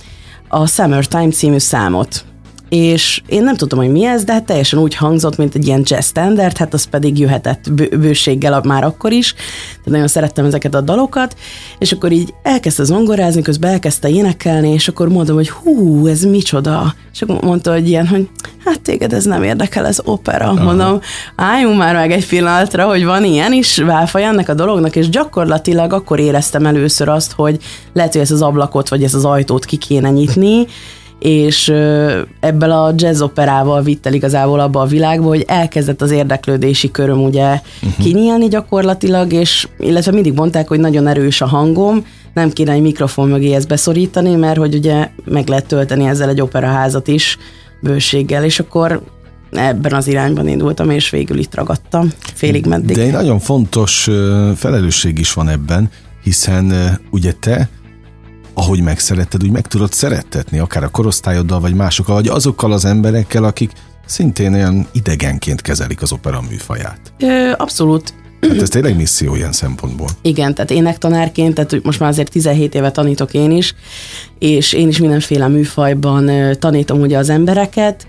a 0.49 0.66
Summertime 0.66 1.30
című 1.30 1.59
számot. 1.59 2.25
És 2.69 3.23
én 3.26 3.42
nem 3.42 3.57
tudtam, 3.57 3.78
hogy 3.78 3.90
mi 3.90 4.04
ez, 4.04 4.25
de 4.25 4.33
hát 4.33 4.45
teljesen 4.45 4.78
úgy 4.78 4.95
hangzott, 4.95 5.37
mint 5.37 5.54
egy 5.54 5.66
ilyen 5.66 5.83
jazz 5.85 6.07
standard, 6.07 6.57
hát 6.57 6.75
az 6.75 6.85
pedig 6.85 7.19
jöhetett 7.19 7.73
bőséggel 7.73 8.61
már 8.64 8.85
akkor 8.85 9.12
is, 9.12 9.33
tehát 9.33 9.85
nagyon 9.85 10.09
szerettem 10.09 10.45
ezeket 10.45 10.75
a 10.75 10.80
dalokat, 10.80 11.37
és 11.78 11.92
akkor 11.92 12.12
így 12.12 12.35
elkezdte 12.42 12.85
zongorázni, 12.85 13.42
közben 13.42 13.71
elkezdte 13.71 14.09
énekelni, 14.09 14.71
és 14.71 14.88
akkor 14.88 15.09
mondom, 15.09 15.37
hogy 15.37 15.50
hú, 15.50 16.07
ez 16.07 16.23
micsoda, 16.23 16.95
és 17.12 17.23
akkor 17.23 17.40
mondta, 17.40 17.73
hogy 17.73 17.88
ilyen, 17.88 18.07
hogy 18.07 18.28
hát 18.70 18.80
téged 18.80 19.12
ez 19.12 19.24
nem 19.24 19.42
érdekel, 19.42 19.86
ez 19.86 20.00
opera. 20.04 20.44
Aha. 20.44 20.62
Mondom, 20.62 21.00
álljunk 21.36 21.78
már 21.78 21.94
meg 21.94 22.12
egy 22.12 22.26
pillanatra, 22.26 22.86
hogy 22.86 23.04
van 23.04 23.24
ilyen 23.24 23.52
is 23.52 23.78
válfaj 23.78 24.24
ennek 24.24 24.48
a 24.48 24.54
dolognak, 24.54 24.96
és 24.96 25.08
gyakorlatilag 25.08 25.92
akkor 25.92 26.18
éreztem 26.18 26.66
először 26.66 27.08
azt, 27.08 27.32
hogy 27.32 27.58
lehet, 27.92 28.12
hogy 28.12 28.20
ezt 28.20 28.30
az 28.30 28.42
ablakot, 28.42 28.88
vagy 28.88 29.02
ezt 29.02 29.14
az 29.14 29.24
ajtót 29.24 29.64
ki 29.64 29.76
kéne 29.76 30.10
nyitni, 30.10 30.66
és 31.18 31.68
ebből 32.40 32.70
a 32.70 32.92
jazz 32.96 33.20
operával 33.20 33.82
vitt 33.82 34.06
el 34.06 34.12
igazából 34.12 34.60
abba 34.60 34.80
a 34.80 34.86
világba, 34.86 35.28
hogy 35.28 35.44
elkezdett 35.46 36.02
az 36.02 36.10
érdeklődési 36.10 36.90
köröm 36.90 37.24
ugye 37.24 37.48
uh-huh. 37.48 38.04
kinyílni 38.04 38.48
gyakorlatilag, 38.48 39.32
és 39.32 39.68
illetve 39.78 40.12
mindig 40.12 40.32
mondták, 40.32 40.68
hogy 40.68 40.80
nagyon 40.80 41.06
erős 41.06 41.40
a 41.40 41.46
hangom, 41.46 42.06
nem 42.34 42.50
kéne 42.50 42.72
egy 42.72 42.80
mikrofon 42.80 43.28
mögé 43.28 43.54
ezt 43.54 43.68
beszorítani, 43.68 44.34
mert 44.34 44.58
hogy 44.58 44.74
ugye 44.74 45.08
meg 45.24 45.48
lehet 45.48 45.66
tölteni 45.66 46.04
ezzel 46.04 46.28
egy 46.28 46.40
operaházat 46.40 47.08
is 47.08 47.38
bőséggel, 47.80 48.44
és 48.44 48.58
akkor 48.58 49.02
ebben 49.50 49.92
az 49.92 50.06
irányban 50.06 50.49
indultam, 50.49 50.90
és 50.90 51.10
végül 51.10 51.38
itt 51.38 51.54
ragadtam, 51.54 52.10
félig 52.34 52.66
meddig. 52.66 52.96
De 52.96 53.02
egy 53.02 53.12
nagyon 53.12 53.38
fontos 53.38 54.08
felelősség 54.56 55.18
is 55.18 55.32
van 55.32 55.49
ebben, 55.49 55.90
hiszen 56.22 56.99
ugye 57.10 57.32
te 57.32 57.68
ahogy 58.54 58.82
megszeretted, 58.82 59.42
úgy 59.42 59.50
meg 59.50 59.66
tudod 59.66 59.92
szerettetni, 59.92 60.58
akár 60.58 60.82
a 60.82 60.88
korosztályoddal, 60.88 61.60
vagy 61.60 61.75
másokkal, 61.75 62.14
vagy 62.14 62.28
azokkal 62.28 62.72
az 62.72 62.84
emberekkel, 62.84 63.44
akik 63.44 63.72
szintén 64.06 64.54
olyan 64.54 64.87
idegenként 64.92 65.60
kezelik 65.60 66.02
az 66.02 66.12
opera 66.12 66.40
műfaját. 66.50 67.00
Ö, 67.18 67.52
abszolút. 67.56 68.14
Hát 68.40 68.62
ez 68.62 68.68
tényleg 68.68 68.97
misszió 68.97 69.35
ilyen 69.35 69.52
szempontból. 69.52 70.09
Igen, 70.23 70.54
tehát 70.54 70.70
énektanárként, 70.70 71.54
tehát 71.54 71.82
most 71.82 72.00
már 72.00 72.09
azért 72.09 72.30
17 72.30 72.75
éve 72.75 72.90
tanítok 72.90 73.35
én 73.35 73.50
is, 73.50 73.75
és 74.38 74.73
én 74.73 74.88
is 74.88 74.99
mindenféle 74.99 75.49
műfajban 75.49 76.30
tanítom 76.59 77.00
ugye 77.00 77.18
az 77.18 77.28
embereket, 77.28 78.06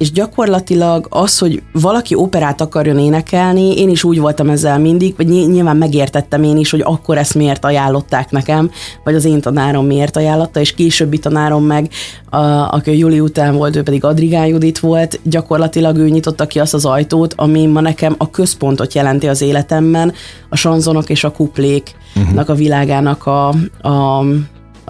és 0.00 0.12
gyakorlatilag 0.12 1.06
az, 1.10 1.38
hogy 1.38 1.62
valaki 1.72 2.14
operát 2.14 2.60
akarjon 2.60 2.98
énekelni, 2.98 3.78
én 3.78 3.88
is 3.88 4.04
úgy 4.04 4.18
voltam 4.20 4.48
ezzel 4.50 4.78
mindig, 4.78 5.14
vagy 5.16 5.26
nyilván 5.26 5.76
megértettem 5.76 6.42
én 6.42 6.56
is, 6.56 6.70
hogy 6.70 6.80
akkor 6.84 7.18
ezt 7.18 7.34
miért 7.34 7.64
ajánlották 7.64 8.30
nekem, 8.30 8.70
vagy 9.04 9.14
az 9.14 9.24
én 9.24 9.40
tanárom 9.40 9.86
miért 9.86 10.16
ajánlotta, 10.16 10.60
és 10.60 10.74
későbbi 10.74 11.18
tanárom 11.18 11.64
meg, 11.64 11.90
a, 12.30 12.36
aki 12.74 12.90
a 12.90 12.92
Juli 12.92 13.20
után 13.20 13.56
volt, 13.56 13.76
ő 13.76 13.82
pedig 13.82 14.04
Adrigán 14.04 14.46
Judit 14.46 14.78
volt, 14.78 15.20
gyakorlatilag 15.22 15.96
ő 15.96 16.08
nyitotta 16.08 16.46
ki 16.46 16.58
azt 16.58 16.74
az 16.74 16.84
ajtót, 16.84 17.34
ami 17.36 17.66
ma 17.66 17.80
nekem 17.80 18.14
a 18.18 18.30
központot 18.30 18.94
jelenti 18.94 19.28
az 19.28 19.42
életemben, 19.42 20.12
a 20.48 20.56
sanzonok 20.56 21.10
és 21.10 21.24
a 21.24 21.32
kupléknak 21.32 21.94
uh-huh. 22.16 22.50
a 22.50 22.54
világának 22.54 23.26
a, 23.26 23.48
a 23.88 24.24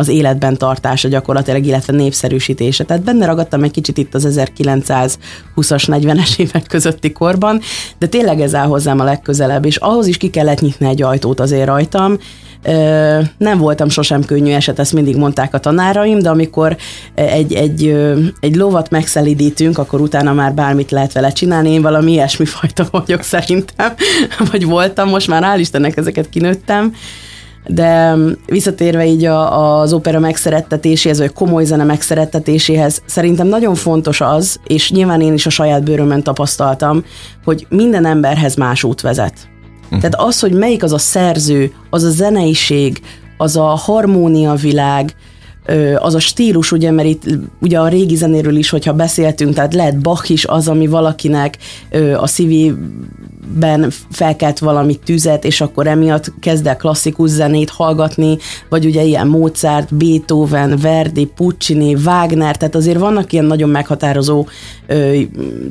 az 0.00 0.08
életben 0.08 0.56
tartása 0.56 1.08
gyakorlatilag, 1.08 1.66
illetve 1.66 1.92
népszerűsítése. 1.92 2.84
Tehát 2.84 3.02
benne 3.02 3.26
ragadtam 3.26 3.62
egy 3.62 3.70
kicsit 3.70 3.98
itt 3.98 4.14
az 4.14 4.26
1920-as, 4.30 5.84
40-es 5.86 6.38
évek 6.38 6.66
közötti 6.66 7.12
korban, 7.12 7.60
de 7.98 8.06
tényleg 8.06 8.40
ez 8.40 8.54
áll 8.54 8.66
hozzám 8.66 9.00
a 9.00 9.04
legközelebb, 9.04 9.64
és 9.64 9.76
ahhoz 9.76 10.06
is 10.06 10.16
ki 10.16 10.30
kellett 10.30 10.60
nyitni 10.60 10.86
egy 10.86 11.02
ajtót 11.02 11.40
azért 11.40 11.66
rajtam, 11.66 12.18
nem 13.38 13.58
voltam 13.58 13.88
sosem 13.88 14.24
könnyű 14.24 14.52
eset, 14.52 14.78
ezt 14.78 14.92
mindig 14.92 15.16
mondták 15.16 15.54
a 15.54 15.58
tanáraim, 15.58 16.18
de 16.18 16.30
amikor 16.30 16.76
egy, 17.14 17.52
egy, 17.52 17.96
egy 18.40 18.56
lovat 18.56 18.90
megszelidítünk, 18.90 19.78
akkor 19.78 20.00
utána 20.00 20.32
már 20.32 20.54
bármit 20.54 20.90
lehet 20.90 21.12
vele 21.12 21.30
csinálni. 21.30 21.70
Én 21.70 21.82
valami 21.82 22.12
ilyesmi 22.12 22.44
fajta 22.44 22.86
vagyok 22.90 23.22
szerintem, 23.32 23.94
vagy 24.50 24.64
voltam, 24.64 25.08
most 25.08 25.28
már 25.28 25.42
hál' 25.42 25.60
Istennek 25.60 25.96
ezeket 25.96 26.28
kinőttem 26.28 26.94
de 27.66 28.16
visszatérve 28.46 29.06
így 29.06 29.24
a, 29.24 29.80
az 29.80 29.92
opera 29.92 30.18
megszerettetéséhez, 30.18 31.18
vagy 31.18 31.32
komoly 31.32 31.64
zene 31.64 31.84
megszerettetéséhez, 31.84 33.02
szerintem 33.06 33.46
nagyon 33.46 33.74
fontos 33.74 34.20
az, 34.20 34.60
és 34.66 34.90
nyilván 34.90 35.20
én 35.20 35.32
is 35.32 35.46
a 35.46 35.50
saját 35.50 35.84
bőrömön 35.84 36.22
tapasztaltam, 36.22 37.04
hogy 37.44 37.66
minden 37.68 38.06
emberhez 38.06 38.54
más 38.54 38.84
út 38.84 39.00
vezet. 39.00 39.34
Uh-huh. 39.84 39.98
Tehát 39.98 40.28
az, 40.28 40.40
hogy 40.40 40.52
melyik 40.52 40.82
az 40.82 40.92
a 40.92 40.98
szerző, 40.98 41.72
az 41.90 42.02
a 42.02 42.10
zeneiség, 42.10 43.00
az 43.36 43.56
a 43.56 43.64
harmónia 43.64 44.54
világ, 44.54 45.14
az 45.98 46.14
a 46.14 46.18
stílus, 46.18 46.72
ugye, 46.72 46.90
mert 46.90 47.08
itt 47.08 47.24
ugye 47.60 47.78
a 47.78 47.88
régi 47.88 48.14
zenéről 48.14 48.56
is, 48.56 48.70
hogyha 48.70 48.92
beszéltünk, 48.92 49.54
tehát 49.54 49.74
lehet 49.74 50.00
Bach 50.00 50.30
is 50.30 50.44
az, 50.44 50.68
ami 50.68 50.86
valakinek 50.86 51.56
a 52.16 52.26
szívében 52.26 53.90
felkelt 54.10 54.58
valami 54.58 54.98
tüzet, 55.04 55.44
és 55.44 55.60
akkor 55.60 55.86
emiatt 55.86 56.32
kezd 56.40 56.66
el 56.66 56.76
klasszikus 56.76 57.30
zenét 57.30 57.70
hallgatni, 57.70 58.38
vagy 58.68 58.84
ugye 58.84 59.02
ilyen 59.02 59.26
Mozart, 59.26 59.94
Beethoven, 59.94 60.78
Verdi, 60.82 61.24
Puccini, 61.24 61.94
Wagner, 61.94 62.56
tehát 62.56 62.74
azért 62.74 62.98
vannak 62.98 63.32
ilyen 63.32 63.44
nagyon 63.44 63.68
meghatározó 63.68 64.46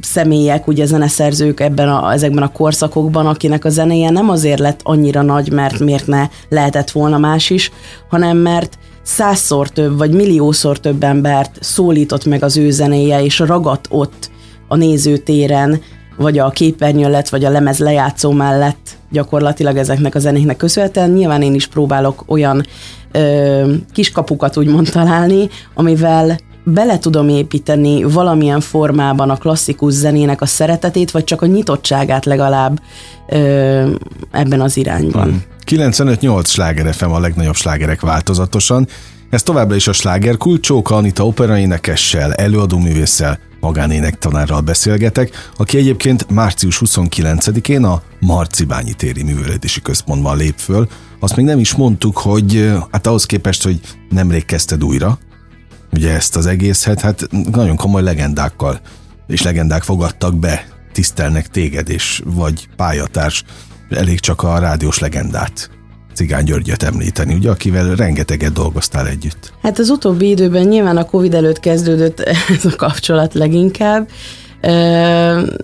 személyek, 0.01 0.67
ugye 0.67 0.85
zeneszerzők 0.85 1.59
ebben 1.59 1.89
a, 1.89 2.11
ezekben 2.11 2.43
a 2.43 2.51
korszakokban, 2.51 3.27
akinek 3.27 3.65
a 3.65 3.69
zenéje 3.69 4.09
nem 4.09 4.29
azért 4.29 4.59
lett 4.59 4.79
annyira 4.83 5.21
nagy, 5.21 5.51
mert 5.51 5.79
miért 5.79 6.07
ne 6.07 6.27
lehetett 6.49 6.91
volna 6.91 7.17
más 7.17 7.49
is, 7.49 7.71
hanem 8.09 8.37
mert 8.37 8.77
százszor 9.01 9.69
több, 9.69 9.97
vagy 9.97 10.11
milliószor 10.11 10.79
több 10.79 11.03
embert 11.03 11.57
szólított 11.59 12.25
meg 12.25 12.43
az 12.43 12.57
ő 12.57 12.71
zenéje, 12.71 13.23
és 13.23 13.39
ragadt 13.39 13.87
ott 13.89 14.31
a 14.67 14.75
nézőtéren, 14.75 15.81
vagy 16.17 16.37
a 16.37 16.49
képernyő 16.49 17.09
lett, 17.09 17.29
vagy 17.29 17.45
a 17.45 17.49
lemez 17.49 17.79
lejátszó 17.79 18.31
mellett 18.31 18.97
gyakorlatilag 19.11 19.77
ezeknek 19.77 20.15
a 20.15 20.19
zenéknek 20.19 20.57
köszönhetően. 20.57 21.09
Nyilván 21.09 21.41
én 21.41 21.53
is 21.53 21.67
próbálok 21.67 22.23
olyan 22.27 22.65
ö, 23.11 23.73
kiskapukat 23.91 24.57
úgymond 24.57 24.89
találni, 24.89 25.49
amivel 25.73 26.37
bele 26.63 26.99
tudom 26.99 27.29
építeni 27.29 28.03
valamilyen 28.03 28.59
formában 28.59 29.29
a 29.29 29.35
klasszikus 29.35 29.93
zenének 29.93 30.41
a 30.41 30.45
szeretetét, 30.45 31.11
vagy 31.11 31.23
csak 31.23 31.41
a 31.41 31.45
nyitottságát 31.45 32.25
legalább 32.25 32.81
ö, 33.27 33.91
ebben 34.31 34.61
az 34.61 34.77
irányban. 34.77 35.23
Hmm. 35.23 35.43
95-8 35.65 36.45
sláger 36.45 36.93
FM 36.93 37.09
a 37.09 37.19
legnagyobb 37.19 37.55
slágerek 37.55 38.01
változatosan. 38.01 38.87
Ez 39.29 39.43
továbbra 39.43 39.75
is 39.75 39.87
a 39.87 39.93
sláger 39.93 40.37
kult, 40.37 40.61
Csóka 40.61 40.95
Anita 40.95 41.25
operaénekessel, 41.25 42.33
előadóművésszel, 42.33 43.39
magánénektanárral 43.59 44.61
beszélgetek, 44.61 45.49
aki 45.57 45.77
egyébként 45.77 46.29
március 46.29 46.81
29-én 46.85 47.83
a 47.83 48.01
Marcibányi 48.19 48.93
téri 48.93 49.23
művelődési 49.23 49.81
központban 49.81 50.37
lép 50.37 50.57
föl. 50.57 50.87
Azt 51.19 51.35
még 51.35 51.45
nem 51.45 51.59
is 51.59 51.75
mondtuk, 51.75 52.17
hogy 52.17 52.71
hát 52.91 53.07
ahhoz 53.07 53.25
képest, 53.25 53.63
hogy 53.63 53.79
nemrég 54.09 54.45
kezdted 54.45 54.83
újra, 54.83 55.19
ugye 55.91 56.13
ezt 56.13 56.35
az 56.35 56.45
egészet, 56.45 57.01
hát 57.01 57.27
nagyon 57.51 57.75
komoly 57.75 58.01
legendákkal 58.01 58.79
és 59.27 59.41
legendák 59.41 59.83
fogadtak 59.83 60.35
be, 60.35 60.65
tisztelnek 60.91 61.47
téged, 61.47 61.89
és 61.89 62.21
vagy 62.25 62.67
pályatárs, 62.75 63.43
elég 63.89 64.19
csak 64.19 64.43
a 64.43 64.59
rádiós 64.59 64.99
legendát 64.99 65.69
Cigány 66.13 66.43
Györgyöt 66.43 66.83
említeni, 66.83 67.33
ugye, 67.33 67.49
akivel 67.49 67.95
rengeteget 67.95 68.53
dolgoztál 68.53 69.07
együtt. 69.07 69.53
Hát 69.61 69.79
az 69.79 69.89
utóbbi 69.89 70.29
időben 70.29 70.67
nyilván 70.67 70.97
a 70.97 71.05
Covid 71.05 71.33
előtt 71.33 71.59
kezdődött 71.59 72.19
ez 72.57 72.65
a 72.65 72.75
kapcsolat 72.75 73.33
leginkább, 73.33 74.09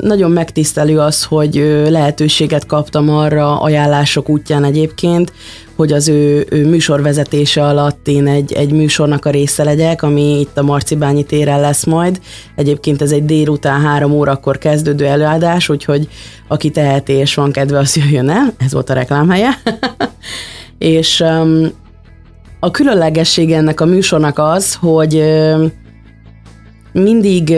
nagyon 0.01 0.31
megtisztelő 0.31 0.99
az, 0.99 1.23
hogy 1.23 1.55
lehetőséget 1.89 2.65
kaptam 2.65 3.09
arra 3.09 3.61
ajánlások 3.61 4.29
útján 4.29 4.63
egyébként, 4.63 5.31
hogy 5.75 5.91
az 5.93 6.07
ő, 6.07 6.45
ő 6.49 6.67
műsorvezetése 6.67 7.63
alatt 7.65 8.07
én 8.07 8.27
egy, 8.27 8.53
egy 8.53 8.71
műsornak 8.71 9.25
a 9.25 9.29
része 9.29 9.63
legyek, 9.63 10.03
ami 10.03 10.39
itt 10.39 10.57
a 10.57 10.63
Marcibányi 10.63 11.23
téren 11.23 11.59
lesz 11.59 11.85
majd. 11.85 12.19
Egyébként 12.55 13.01
ez 13.01 13.11
egy 13.11 13.25
délután 13.25 13.81
három 13.81 14.11
órakor 14.11 14.57
kezdődő 14.57 15.05
előadás, 15.05 15.69
úgyhogy 15.69 16.07
aki 16.47 16.69
teheti 16.69 17.13
és 17.13 17.35
van 17.35 17.51
kedve, 17.51 17.77
az 17.77 17.95
jöjjön 17.95 18.29
el. 18.29 18.53
Ez 18.57 18.73
volt 18.73 18.89
a 18.89 18.93
reklámhelye. 18.93 19.49
és 20.77 21.19
um, 21.19 21.71
a 22.59 22.71
különlegesség 22.71 23.51
ennek 23.51 23.81
a 23.81 23.85
műsornak 23.85 24.39
az, 24.39 24.73
hogy 24.73 25.15
um, 25.15 25.71
mindig 27.01 27.49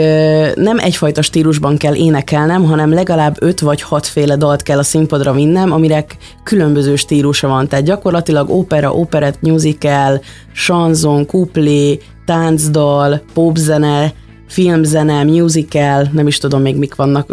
nem 0.54 0.78
egyfajta 0.78 1.22
stílusban 1.22 1.76
kell 1.76 1.94
énekelnem, 1.94 2.64
hanem 2.64 2.92
legalább 2.92 3.36
öt 3.40 3.60
vagy 3.60 3.82
hatféle 3.82 4.36
dalt 4.36 4.62
kell 4.62 4.78
a 4.78 4.82
színpadra 4.82 5.32
vinnem, 5.32 5.72
amire 5.72 6.04
különböző 6.42 6.96
stílusa 6.96 7.48
van. 7.48 7.68
Tehát 7.68 7.84
gyakorlatilag 7.84 8.50
opera, 8.50 8.92
operett, 8.92 9.40
musical, 9.40 10.20
chanson, 10.54 11.26
kuplé, 11.26 11.98
táncdal, 12.24 13.22
popzene, 13.34 14.12
filmzene, 14.48 15.24
musical, 15.24 16.08
nem 16.12 16.26
is 16.26 16.38
tudom 16.38 16.62
még 16.62 16.76
mik 16.76 16.94
vannak. 16.94 17.28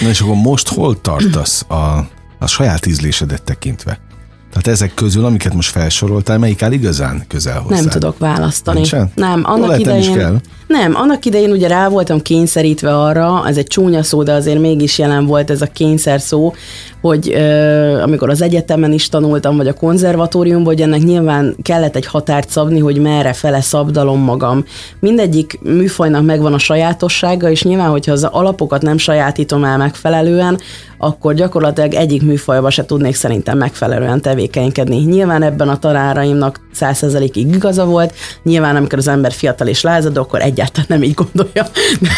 Na 0.00 0.08
és 0.08 0.20
akkor 0.20 0.36
most 0.36 0.68
hol 0.68 1.00
tartasz 1.00 1.64
a, 1.68 2.08
a 2.38 2.46
saját 2.46 2.86
ízlésedet 2.86 3.42
tekintve? 3.42 4.09
Tehát 4.52 4.66
ezek 4.66 4.94
közül, 4.94 5.24
amiket 5.24 5.54
most 5.54 5.70
felsoroltál, 5.70 6.38
melyik 6.38 6.62
áll 6.62 6.72
igazán 6.72 7.24
közel 7.28 7.60
hozzá? 7.60 7.80
Nem 7.80 7.88
tudok 7.88 8.18
választani. 8.18 8.76
Nincsen? 8.76 9.10
Nem, 9.14 9.40
annak 9.44 9.68
Lehet, 9.68 9.84
nem 9.84 9.98
is 9.98 10.06
idején... 10.06 10.22
kell. 10.22 10.40
Nem, 10.66 10.94
annak 10.94 11.24
idején 11.24 11.50
ugye 11.50 11.68
rá 11.68 11.88
voltam 11.88 12.22
kényszerítve 12.22 12.98
arra, 12.98 13.42
ez 13.46 13.56
egy 13.56 13.66
csúnya 13.66 14.02
szó, 14.02 14.22
de 14.22 14.32
azért 14.32 14.60
mégis 14.60 14.98
jelen 14.98 15.26
volt 15.26 15.50
ez 15.50 15.62
a 15.62 15.66
kényszer 15.66 16.20
szó, 16.20 16.54
hogy 17.00 17.32
ö, 17.34 18.02
amikor 18.02 18.30
az 18.30 18.42
egyetemen 18.42 18.92
is 18.92 19.08
tanultam, 19.08 19.56
vagy 19.56 19.68
a 19.68 19.72
konzervatóriumban, 19.72 20.72
hogy 20.74 20.82
ennek 20.82 21.02
nyilván 21.02 21.56
kellett 21.62 21.96
egy 21.96 22.06
határt 22.06 22.50
szabni, 22.50 22.78
hogy 22.78 22.98
merre 22.98 23.32
fele 23.32 23.60
szabdalom 23.60 24.20
magam. 24.20 24.64
Mindegyik 25.00 25.58
műfajnak 25.62 26.24
megvan 26.24 26.52
a 26.52 26.58
sajátossága, 26.58 27.50
és 27.50 27.62
nyilván, 27.62 27.90
hogyha 27.90 28.12
az 28.12 28.24
alapokat 28.24 28.82
nem 28.82 28.98
sajátítom 28.98 29.64
el 29.64 29.76
megfelelően, 29.76 30.58
akkor 30.98 31.34
gyakorlatilag 31.34 31.94
egyik 31.94 32.22
műfajba 32.22 32.70
se 32.70 32.84
tudnék 32.84 33.14
szerintem 33.14 33.58
megfelelően 33.58 34.20
tevékenykedni. 34.20 34.39
Nyilván 34.86 35.42
ebben 35.42 35.68
a 35.68 35.78
tanáraimnak 35.78 36.60
százszerzelékig 36.72 37.54
igaza 37.54 37.84
volt, 37.84 38.14
nyilván 38.42 38.76
amikor 38.76 38.98
az 38.98 39.08
ember 39.08 39.32
fiatal 39.32 39.66
és 39.66 39.82
lázadó, 39.82 40.20
akkor 40.20 40.40
egyáltalán 40.40 40.86
nem 40.88 41.02
így 41.02 41.14
gondolja. 41.14 41.66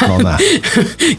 Na, 0.01 0.17
na. 0.23 0.37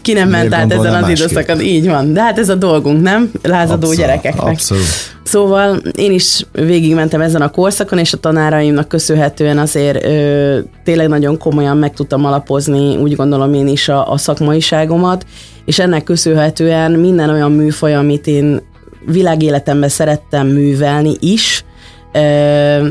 Ki 0.02 0.12
nem 0.12 0.28
ment 0.28 0.54
át 0.54 0.72
ezen 0.72 1.02
az 1.02 1.08
időszakon, 1.08 1.60
így 1.60 1.86
van. 1.86 2.12
De 2.12 2.22
hát 2.22 2.38
ez 2.38 2.48
a 2.48 2.54
dolgunk, 2.54 3.02
nem? 3.02 3.30
Lázadó 3.42 3.74
Abszolút, 3.74 3.96
gyerekeknek. 3.96 4.46
Abszolút. 4.46 4.84
Szóval 5.22 5.80
én 5.96 6.12
is 6.12 6.46
végigmentem 6.52 7.20
ezen 7.20 7.42
a 7.42 7.50
korszakon, 7.50 7.98
és 7.98 8.12
a 8.12 8.16
tanáraimnak 8.16 8.88
köszönhetően 8.88 9.58
azért 9.58 10.04
ö, 10.04 10.58
tényleg 10.84 11.08
nagyon 11.08 11.38
komolyan 11.38 11.76
meg 11.76 11.94
tudtam 11.94 12.24
alapozni, 12.24 12.96
úgy 12.96 13.16
gondolom 13.16 13.54
én 13.54 13.68
is 13.68 13.88
a, 13.88 14.10
a 14.12 14.16
szakmaiságomat, 14.16 15.26
és 15.64 15.78
ennek 15.78 16.04
köszönhetően 16.04 16.92
minden 16.92 17.30
olyan 17.30 17.52
műfaj, 17.52 17.94
amit 17.94 18.26
én 18.26 18.60
világéletemben 19.06 19.88
szerettem 19.88 20.46
művelni 20.46 21.16
is, 21.20 21.64
ö, 22.12 22.88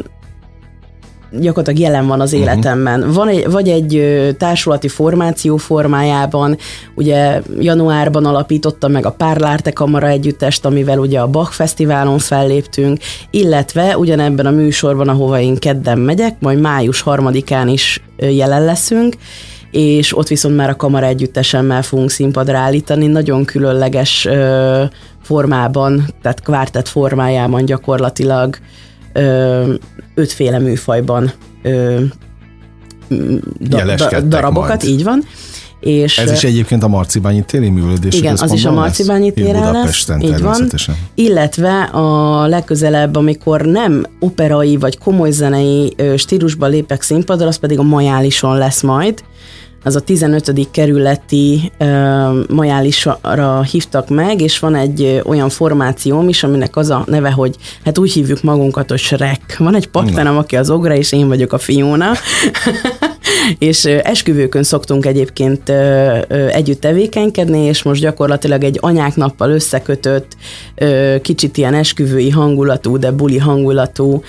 gyakorlatilag 1.40 1.80
jelen 1.80 2.08
van 2.08 2.22
az 2.22 2.34
életemben. 2.34 3.12
Van 3.12 3.28
egy, 3.28 3.52
vagy 3.52 3.70
egy 3.70 4.02
társulati 4.38 4.88
formáció 4.88 5.58
formájában, 5.58 6.58
ugye 6.96 7.42
januárban 7.60 8.26
alapítottam 8.26 8.92
meg 8.92 9.06
a 9.06 9.12
Párlárte 9.12 9.72
Kamara 9.72 10.08
együttest, 10.08 10.66
amivel 10.66 11.00
ugye 11.00 11.20
a 11.20 11.28
Bach 11.28 11.52
Fesztiválon 11.52 12.20
felléptünk, 12.20 13.00
illetve 13.30 13.98
ugyanebben 13.98 14.46
a 14.46 14.52
műsorban, 14.52 15.10
ahova 15.10 15.40
én 15.40 15.58
kedden 15.58 16.00
megyek, 16.00 16.36
majd 16.40 16.60
május 16.60 17.02
harmadikán 17.02 17.68
is 17.68 18.02
jelen 18.18 18.66
leszünk, 18.66 19.16
és 19.74 20.18
ott 20.18 20.28
viszont 20.28 20.56
már 20.56 20.70
a 20.70 20.76
kamara 20.76 21.06
együttesemmel 21.06 21.82
fogunk 21.82 22.10
színpadra 22.10 22.58
állítani, 22.58 23.08
nagyon 23.08 23.46
különleges 23.46 24.26
ö, 24.26 24.84
formában, 25.22 26.06
tehát 26.22 26.42
kvártett 26.42 26.88
formájában 26.88 27.66
gyakorlatilag 27.66 28.58
ö, 29.14 29.74
ötféle 30.16 30.60
műfajban 30.60 31.32
ö, 31.62 32.02
da, 33.60 34.22
darabokat, 34.22 34.84
majd. 34.84 34.84
így 34.84 35.04
van. 35.04 35.24
És 35.80 36.18
Ez 36.18 36.32
is 36.32 36.44
egyébként 36.44 36.84
a 36.84 36.88
Marcibányi 36.88 37.44
téri 37.46 37.70
művelődési 37.70 38.18
igen, 38.18 38.38
az 38.40 38.54
is 38.54 38.66
a? 38.66 38.72
Marcibányi 38.72 39.34
téren 39.34 39.62
lesz, 39.62 39.72
Budapesten 39.72 40.22
így 40.22 40.42
van. 40.42 40.70
illetve 41.16 41.82
a 41.82 42.48
legközelebb, 42.48 43.16
amikor 43.16 43.62
nem 43.62 44.06
operai 44.20 44.78
vagy 44.78 44.98
komoly 44.98 45.32
zenei 45.32 45.96
stílusban 46.18 46.70
lépek 46.70 47.02
színpadra, 47.02 47.48
az 47.48 47.58
pedig 47.58 47.80
a 47.80 47.84
Majálison 47.84 48.58
lesz 48.58 48.82
majd. 48.82 49.24
Az 49.84 49.96
a 49.96 50.00
15. 50.00 50.72
kerületi 50.72 51.72
ö, 51.78 51.86
Majálisra 52.50 53.64
hívtak 53.72 54.10
meg, 54.10 54.42
és 54.42 54.60
van 54.60 54.76
egy 54.76 55.22
olyan 55.26 55.50
formációm 55.50 56.28
is, 56.28 56.44
aminek 56.44 56.76
az 56.76 56.90
a 56.90 57.04
neve, 57.08 57.32
hogy 57.32 57.56
hát 57.86 57.98
úgy 57.98 58.12
hívjuk 58.12 58.44
magunkat, 58.44 58.90
hogy 58.90 59.00
Shrek. 59.00 59.56
Van 59.58 59.76
egy 59.76 59.88
partnerem, 59.88 60.38
aki 60.38 60.56
az 60.56 60.70
Ogra, 60.70 60.96
és 60.96 61.12
én 61.12 61.28
vagyok 61.28 61.54
a 61.54 61.58
Fiona. 61.58 62.12
és 63.60 63.86
esküvőkön 63.86 64.64
szoktunk 64.64 65.06
egyébként 65.06 65.70
ö, 65.70 66.18
ö, 66.28 66.48
együtt 66.48 66.80
tevékenykedni, 66.80 67.60
és 67.60 67.84
most 67.84 68.02
gyakorlatilag 68.02 68.64
egy 68.64 68.78
anyák 68.82 69.16
nappal 69.16 69.50
összekötött, 69.50 70.38
ö, 70.76 71.16
kicsit 71.22 71.58
ilyen 71.58 71.74
esküvői 71.74 72.30
hangulatú, 72.30 72.98
de 72.98 73.12
buli 73.12 73.38
hangulatú 73.38 74.24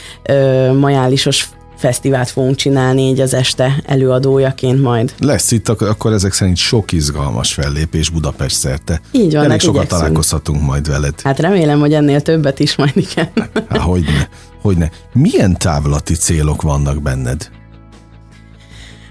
majálisos 0.78 1.48
fesztivált 1.76 2.30
fogunk 2.30 2.56
csinálni 2.56 3.02
így 3.02 3.20
az 3.20 3.34
este 3.34 3.82
előadójaként 3.86 4.82
majd. 4.82 5.14
Lesz 5.18 5.50
itt 5.50 5.68
ak- 5.68 5.80
akkor 5.82 6.12
ezek 6.12 6.32
szerint 6.32 6.56
sok 6.56 6.92
izgalmas 6.92 7.52
fellépés 7.54 8.08
Budapest 8.08 8.56
szerte. 8.56 9.00
Így 9.12 9.32
van, 9.32 9.38
Elég 9.38 9.50
hát 9.50 9.60
sokat 9.60 9.74
igyekszünk. 9.76 10.00
találkozhatunk 10.00 10.62
majd 10.62 10.88
veled. 10.88 11.20
Hát 11.20 11.38
remélem, 11.38 11.78
hogy 11.80 11.92
ennél 11.94 12.20
többet 12.20 12.58
is 12.60 12.76
majd 12.76 12.92
igen. 12.96 13.30
Há, 13.68 13.78
hogyne, 13.78 14.28
hogyne. 14.62 14.90
Milyen 15.12 15.58
távlati 15.58 16.14
célok 16.14 16.62
vannak 16.62 17.02
benned? 17.02 17.50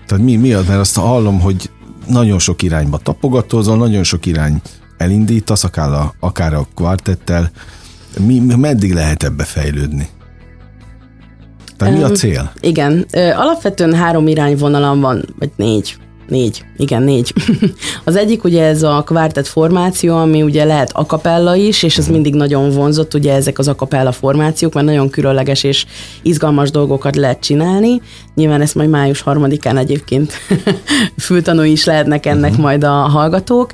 Tehát 0.05 0.23
mi, 0.23 0.35
mi 0.35 0.53
az? 0.53 0.67
Mert 0.67 0.79
azt 0.79 0.95
hallom, 0.95 1.39
hogy 1.39 1.69
nagyon 2.07 2.39
sok 2.39 2.61
irányba 2.61 2.97
tapogatózol, 2.97 3.77
nagyon 3.77 4.03
sok 4.03 4.25
irány 4.25 4.61
elindítasz, 4.97 5.63
akár 5.63 5.91
a, 5.91 6.13
akár 6.19 6.53
a 6.53 6.67
kvartettel. 6.75 7.51
Mi, 8.19 8.39
meddig 8.39 8.93
lehet 8.93 9.23
ebbe 9.23 9.43
fejlődni? 9.43 10.07
Tehát 11.83 11.97
mi 11.97 12.03
a 12.03 12.09
cél? 12.11 12.51
Igen, 12.59 13.05
alapvetően 13.35 13.93
három 13.93 14.27
irányvonalam 14.27 14.99
van, 14.99 15.25
vagy 15.39 15.49
négy. 15.55 15.95
Négy, 16.27 16.65
igen, 16.77 17.03
négy. 17.03 17.33
az 18.03 18.15
egyik 18.15 18.43
ugye 18.43 18.63
ez 18.63 18.83
a 18.83 19.03
kvártett 19.05 19.47
formáció, 19.47 20.15
ami 20.15 20.41
ugye 20.41 20.63
lehet 20.63 20.91
akapella 20.93 21.55
is, 21.55 21.83
és 21.83 21.97
ez 21.97 22.07
mindig 22.07 22.35
nagyon 22.35 22.69
vonzott, 22.69 23.13
ugye 23.13 23.33
ezek 23.33 23.59
az 23.59 23.67
akapella 23.67 24.11
formációk, 24.11 24.73
mert 24.73 24.85
nagyon 24.85 25.09
különleges 25.09 25.63
és 25.63 25.85
izgalmas 26.21 26.71
dolgokat 26.71 27.15
lehet 27.15 27.39
csinálni. 27.39 28.01
Nyilván 28.35 28.61
ezt 28.61 28.75
majd 28.75 28.89
május 28.89 29.21
harmadikán 29.21 29.77
egyébként 29.77 30.33
fültanúi 31.17 31.71
is 31.71 31.85
lehetnek 31.85 32.25
ennek 32.25 32.49
uh-huh. 32.49 32.65
majd 32.65 32.83
a 32.83 32.91
hallgatók. 32.91 33.71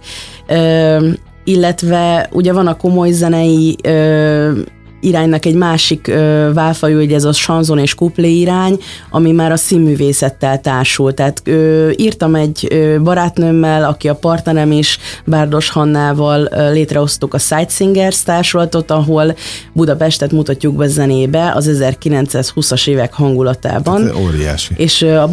Ö, 0.47 1.07
illetve 1.43 2.29
ugye 2.31 2.53
van 2.53 2.67
a 2.67 2.77
komoly 2.77 3.11
zenei 3.11 3.75
ö, 3.83 4.51
iránynak 4.99 5.45
egy 5.45 5.55
másik 5.55 6.07
ö, 6.07 6.49
válfajú, 6.53 6.97
hogy 6.97 7.13
ez 7.13 7.23
a 7.23 7.33
sanzon 7.33 7.79
és 7.79 7.95
kuplé 7.95 8.31
irány, 8.31 8.77
ami 9.09 9.31
már 9.31 9.51
a 9.51 9.57
színművészettel 9.57 10.61
társul. 10.61 11.13
Tehát 11.13 11.41
ö, 11.43 11.89
írtam 11.95 12.35
egy 12.35 12.67
ö, 12.69 12.99
barátnőmmel, 13.03 13.83
aki 13.83 14.09
a 14.09 14.15
partnerem 14.15 14.71
is, 14.71 14.99
Bárdos 15.25 15.69
Hannával 15.69 16.47
ö, 16.51 16.71
létrehoztuk 16.71 17.33
a 17.33 17.37
Sightsingers 17.37 18.23
társulatot, 18.23 18.91
ahol 18.91 19.35
Budapestet 19.73 20.31
mutatjuk 20.31 20.75
be 20.75 20.87
zenébe 20.87 21.51
az 21.55 21.69
1920-as 21.71 22.87
évek 22.87 23.13
hangulatában. 23.13 24.03
Hát, 24.03 24.15
óriási. 24.15 24.73
És 24.77 25.01
ö, 25.01 25.15
a 25.15 25.27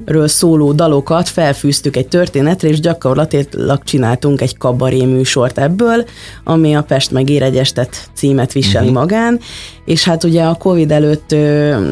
Budapestről 0.00 0.28
szóló 0.28 0.72
dalokat 0.72 1.28
felfűztük 1.28 1.96
egy 1.96 2.08
történetre, 2.08 2.68
és 2.68 2.80
gyakorlatilag 2.80 3.82
csináltunk 3.82 4.40
egy 4.40 4.58
kabaré 4.58 5.04
műsort 5.04 5.58
ebből, 5.58 6.04
ami 6.44 6.74
a 6.74 6.82
Pest 6.82 7.10
meg 7.10 7.30
Éregyestet 7.30 8.10
címet 8.14 8.52
viseli 8.52 8.88
uh-huh. 8.88 9.00
magán, 9.00 9.40
és 9.84 10.04
hát 10.04 10.24
ugye 10.24 10.42
a 10.42 10.54
Covid 10.54 10.90
előtt 10.90 11.34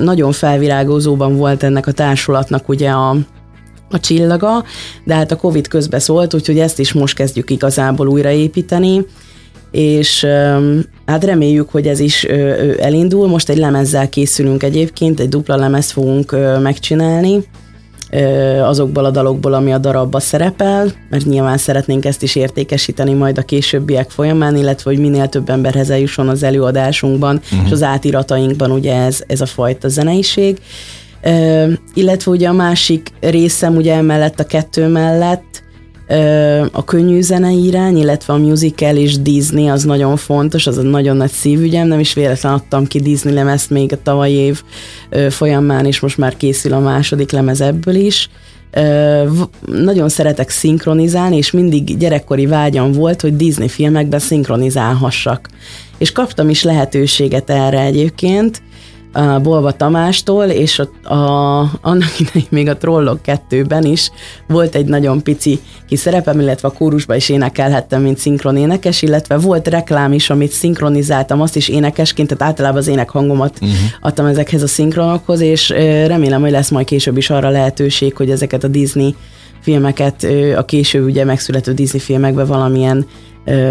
nagyon 0.03 0.33
felvirágozóban 0.33 1.37
volt 1.37 1.63
ennek 1.63 1.87
a 1.87 1.93
társulatnak 1.93 2.69
ugye 2.69 2.91
a 2.91 3.17
a 3.91 4.01
csillaga, 4.01 4.65
de 5.05 5.15
hát 5.15 5.33
a 5.33 5.37
Covid 5.37 5.69
közbe 5.69 5.99
szólt, 5.99 6.35
úgyhogy 6.35 6.59
ezt 6.59 6.79
is 6.79 6.93
most 6.93 7.15
kezdjük 7.15 7.51
igazából 7.51 8.09
újraépíteni, 8.09 9.07
és 9.71 10.27
hát 11.07 11.25
reméljük, 11.25 11.71
hogy 11.71 11.87
ez 11.87 12.01
is 12.01 12.25
elindul. 12.79 13.29
Most 13.29 13.49
egy 13.49 13.59
lemezzel 13.59 14.09
készülünk 14.09 14.63
egyébként, 14.63 15.21
egy 15.21 15.29
dupla 15.29 15.57
lemezt 15.57 15.91
fogunk 15.91 16.37
megcsinálni 16.63 17.45
azokból 18.63 19.05
a 19.05 19.11
dalokból, 19.11 19.55
ami 19.55 19.73
a 19.73 19.79
darabba 19.79 20.21
szerepel, 20.21 20.93
mert 21.11 21.25
nyilván 21.25 21.59
szeretnénk 21.59 22.05
ezt 22.05 22.23
is 22.23 22.37
értékesíteni 22.37 23.13
majd 23.13 23.39
a 23.39 23.43
későbbiek 23.43 24.11
folyamán, 24.11 24.57
illetve 24.57 24.91
hogy 24.91 25.01
minél 25.01 25.29
több 25.29 25.49
emberhez 25.49 25.91
eljusson 25.91 26.29
az 26.29 26.43
előadásunkban, 26.43 27.41
uh-huh. 27.45 27.67
és 27.67 27.73
az 27.73 27.83
átiratainkban 27.83 28.71
ugye 28.71 28.95
ez, 28.95 29.23
ez 29.27 29.41
a 29.41 29.47
fajta 29.47 29.89
zeneiség. 29.89 30.59
Ö, 31.23 31.67
illetve 31.95 32.31
ugye 32.31 32.49
a 32.49 32.53
másik 32.53 33.13
részem 33.21 33.77
ugye 33.77 33.95
emellett 33.95 34.41
a 34.41 34.45
kettő 34.45 34.87
mellett 34.87 35.58
A 36.73 36.85
könnyű 36.85 37.21
zenei 37.21 37.65
irány, 37.65 37.97
illetve 37.99 38.33
a 38.33 38.37
musical 38.37 38.97
és 38.97 39.21
Disney 39.21 39.69
az 39.69 39.85
nagyon 39.85 40.17
fontos, 40.17 40.67
az 40.67 40.79
egy 40.79 40.85
nagyon 40.85 41.17
nagy 41.17 41.31
szívügyem, 41.31 41.87
nem 41.87 41.99
is 41.99 42.15
véletlen 42.15 42.53
adtam 42.53 42.87
ki 42.87 43.01
Disney 43.01 43.35
lemezt 43.35 43.71
még 43.71 43.93
a 43.93 44.03
tavalyi 44.03 44.35
év 44.35 44.63
folyamán, 45.31 45.85
és 45.85 46.01
most 46.01 46.19
már 46.19 46.37
készül 46.37 46.73
a 46.73 46.81
második 46.81 47.31
lemez 47.31 47.61
ebből 47.61 47.95
is. 47.95 48.31
Nagyon 49.67 50.09
szeretek 50.09 50.51
szinkronizálni, 50.51 51.37
és 51.37 51.51
mindig 51.51 51.99
gyerekkori 51.99 52.47
vágyam 52.47 52.93
volt, 52.93 53.21
hogy 53.21 53.37
Disney 53.37 53.69
filmekben 53.69 54.21
szinkronizálhassak. 54.21 55.49
És 55.99 56.13
kaptam 56.13 56.49
is 56.49 56.63
lehetőséget 56.63 57.51
erre 57.51 57.81
egyébként, 57.81 58.63
a 59.13 59.39
Bolva 59.39 59.73
Tamástól, 59.73 60.45
és 60.45 60.79
a, 60.79 61.15
a, 61.15 61.61
annak 61.81 62.21
idején 62.21 62.49
még 62.51 62.69
a 62.69 62.77
Trollok 62.77 63.21
2-ben 63.25 63.85
is 63.85 64.11
volt 64.47 64.75
egy 64.75 64.87
nagyon 64.87 65.23
pici 65.23 65.61
kis 65.89 65.99
szerepem, 65.99 66.41
illetve 66.41 66.69
a 66.69 66.73
kórusban 66.73 67.17
is 67.17 67.29
énekelhettem, 67.29 68.03
mint 68.03 68.19
szinkron 68.19 68.57
énekes, 68.57 69.03
illetve 69.03 69.37
volt 69.37 69.69
reklám 69.69 70.13
is, 70.13 70.31
amit 70.31 70.51
szinkronizáltam, 70.51 71.41
azt 71.41 71.57
is 71.57 71.69
énekesként, 71.69 72.29
tehát 72.29 72.43
általában 72.43 72.79
az 72.79 72.89
énekhangomat 72.89 73.59
uh-huh. 73.61 73.77
adtam 74.01 74.27
ezekhez 74.27 74.63
a 74.63 74.67
szinkronokhoz, 74.67 75.41
és 75.41 75.69
remélem, 76.07 76.41
hogy 76.41 76.51
lesz 76.51 76.71
majd 76.71 76.87
később 76.87 77.17
is 77.17 77.31
arra 77.31 77.49
lehetőség, 77.49 78.17
hogy 78.17 78.31
ezeket 78.31 78.65
a 78.65 78.69
Disney 78.69 79.15
filmeket, 79.61 80.27
a 80.57 80.65
később 80.65 81.05
ugye 81.05 81.25
megszülető 81.25 81.73
Disney 81.73 82.01
filmekbe 82.01 82.45
valamilyen 82.45 83.07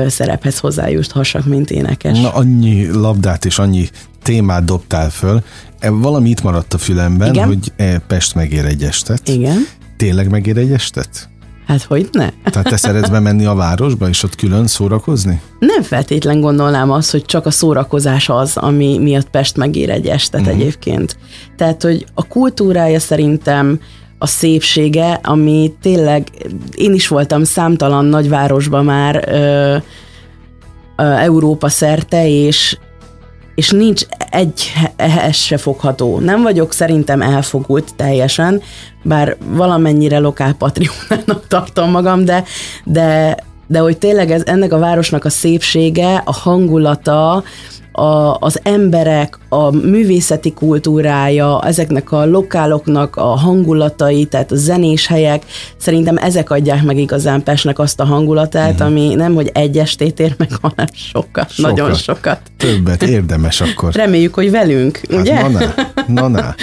szerephez 0.08 0.60
hozzájuthassak, 0.60 1.46
mint 1.46 1.72
énekes. 1.72 2.20
Na, 2.20 2.34
annyi 2.34 2.92
labdát 2.92 3.46
és 3.46 3.60
annyi 3.60 3.90
témát 4.24 4.64
dobtál 4.66 5.10
föl. 5.10 5.42
E, 5.80 5.90
valami 5.90 6.30
itt 6.30 6.42
maradt 6.42 6.74
a 6.74 6.78
fülemben, 6.78 7.34
Igen? 7.34 7.48
hogy 7.48 7.72
e, 7.76 8.00
Pest 8.00 8.36
megér 8.36 8.66
egy 8.66 8.84
estet. 8.84 9.28
Igen. 9.28 9.68
Tényleg 9.98 10.30
megér 10.30 10.58
egy 10.58 10.72
estet? 10.72 11.30
Hát 11.68 11.84
hogy 11.84 12.10
ne? 12.12 12.30
Tehát 12.44 12.70
te 12.70 12.78
szeretsz 12.78 13.10
bemenni 13.10 13.46
a 13.46 13.54
városba, 13.54 14.10
és 14.10 14.24
ott 14.24 14.36
külön 14.36 14.68
szórakozni? 14.68 15.42
Nem 15.60 15.82
feltétlen 15.82 16.40
gondolnám 16.40 16.92
azt, 16.92 17.12
hogy 17.12 17.26
csak 17.26 17.46
a 17.46 17.52
szórakozás 17.52 18.30
az, 18.30 18.58
ami 18.58 18.98
miatt 18.98 19.30
Pest 19.30 19.58
megér 19.58 19.90
egy 19.90 20.08
estet 20.08 20.42
uh-huh. 20.42 20.56
egyébként. 20.56 21.18
Tehát, 21.56 21.84
hogy 21.84 22.06
a 22.14 22.28
kultúrája 22.28 23.00
szerintem 23.00 23.80
a 24.18 24.28
szépsége, 24.28 25.20
ami 25.24 25.74
tényleg, 25.82 26.28
én 26.76 26.94
is 26.94 27.08
voltam 27.08 27.44
számtalan 27.44 28.06
nagyvárosban 28.06 28.86
már 28.86 29.24
ö, 29.28 29.76
ö, 30.96 31.04
Európa 31.04 31.70
szerte, 31.70 32.28
és 32.28 32.78
és 33.58 33.70
nincs 33.70 34.02
egy 34.30 34.72
ehhez 34.96 35.36
se 35.36 35.58
fogható. 35.58 36.20
Nem 36.20 36.42
vagyok 36.42 36.74
szerintem 36.74 37.22
elfogult 37.22 37.96
teljesen, 37.96 38.62
bár 39.04 39.38
valamennyire 39.46 40.20
lokálpatriónának 40.20 41.48
tartom 41.48 41.92
magam, 41.92 42.26
de, 42.26 42.44
de, 42.84 43.38
de 43.68 43.80
hogy 43.80 43.98
tényleg 43.98 44.32
ez, 44.32 44.42
ennek 44.46 44.74
a 44.74 44.78
városnak 44.78 45.26
a 45.26 45.30
szépsége, 45.30 46.22
a 46.26 46.34
hangulata, 46.34 47.44
a, 47.98 48.38
az 48.40 48.60
emberek, 48.64 49.38
a 49.50 49.72
művészeti 49.72 50.54
kultúrája, 50.54 51.62
ezeknek 51.64 52.12
a 52.12 52.26
lokáloknak 52.26 53.16
a 53.16 53.26
hangulatai, 53.26 54.26
tehát 54.26 54.52
a 54.52 54.56
zenés 54.56 55.08
helyek, 55.08 55.46
szerintem 55.78 56.18
ezek 56.18 56.50
adják 56.50 56.84
meg 56.84 56.98
igazán 56.98 57.44
Pesnek 57.44 57.80
azt 57.80 58.00
a 58.00 58.06
hangulatát, 58.06 58.72
uh-huh. 58.72 58.88
ami 58.88 59.16
nem, 59.16 59.34
hogy 59.34 59.50
egy 59.54 59.78
estét 59.78 60.20
ér 60.20 60.36
meg, 60.38 60.50
hanem 60.62 60.86
sokat, 60.94 61.52
sokat, 61.52 61.76
nagyon 61.76 61.94
sokat. 61.94 62.42
Többet, 62.58 63.04
érdemes 63.04 63.62
akkor. 63.62 63.94
Reméljük, 63.94 64.34
hogy 64.34 64.52
velünk, 64.52 65.02
hát 65.10 65.20
ugye? 65.22 65.42
Na, 65.42 65.60
na, 65.60 65.74
na, 66.08 66.28
na. 66.28 66.56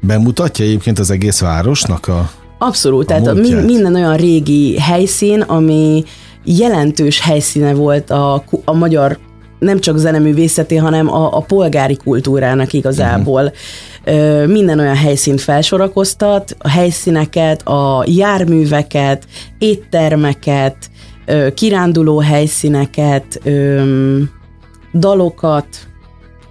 Bemutatja 0.00 0.64
egyébként 0.64 0.98
az 0.98 1.10
egész 1.10 1.40
városnak 1.40 2.08
a 2.08 2.30
Abszolút, 2.58 3.04
a 3.04 3.06
tehát 3.06 3.26
a, 3.26 3.32
minden 3.64 3.94
olyan 3.94 4.16
régi 4.16 4.78
helyszín, 4.78 5.40
ami 5.40 6.04
jelentős 6.44 7.20
helyszíne 7.20 7.74
volt 7.74 8.10
a, 8.10 8.44
a 8.64 8.72
magyar 8.72 9.18
nem 9.58 9.80
csak 9.80 9.96
zeneművészeti, 9.96 10.76
hanem 10.76 11.12
a, 11.12 11.36
a 11.36 11.40
polgári 11.40 11.96
kultúrának 11.96 12.72
igazából. 12.72 13.42
Uh-huh. 13.42 14.46
Minden 14.46 14.78
olyan 14.78 14.96
helyszínt 14.96 15.40
felsorakoztat, 15.40 16.56
a 16.58 16.68
helyszíneket, 16.68 17.68
a 17.68 18.04
járműveket, 18.06 19.26
éttermeket, 19.58 20.76
kiránduló 21.54 22.18
helyszíneket, 22.18 23.40
dalokat, 24.94 25.66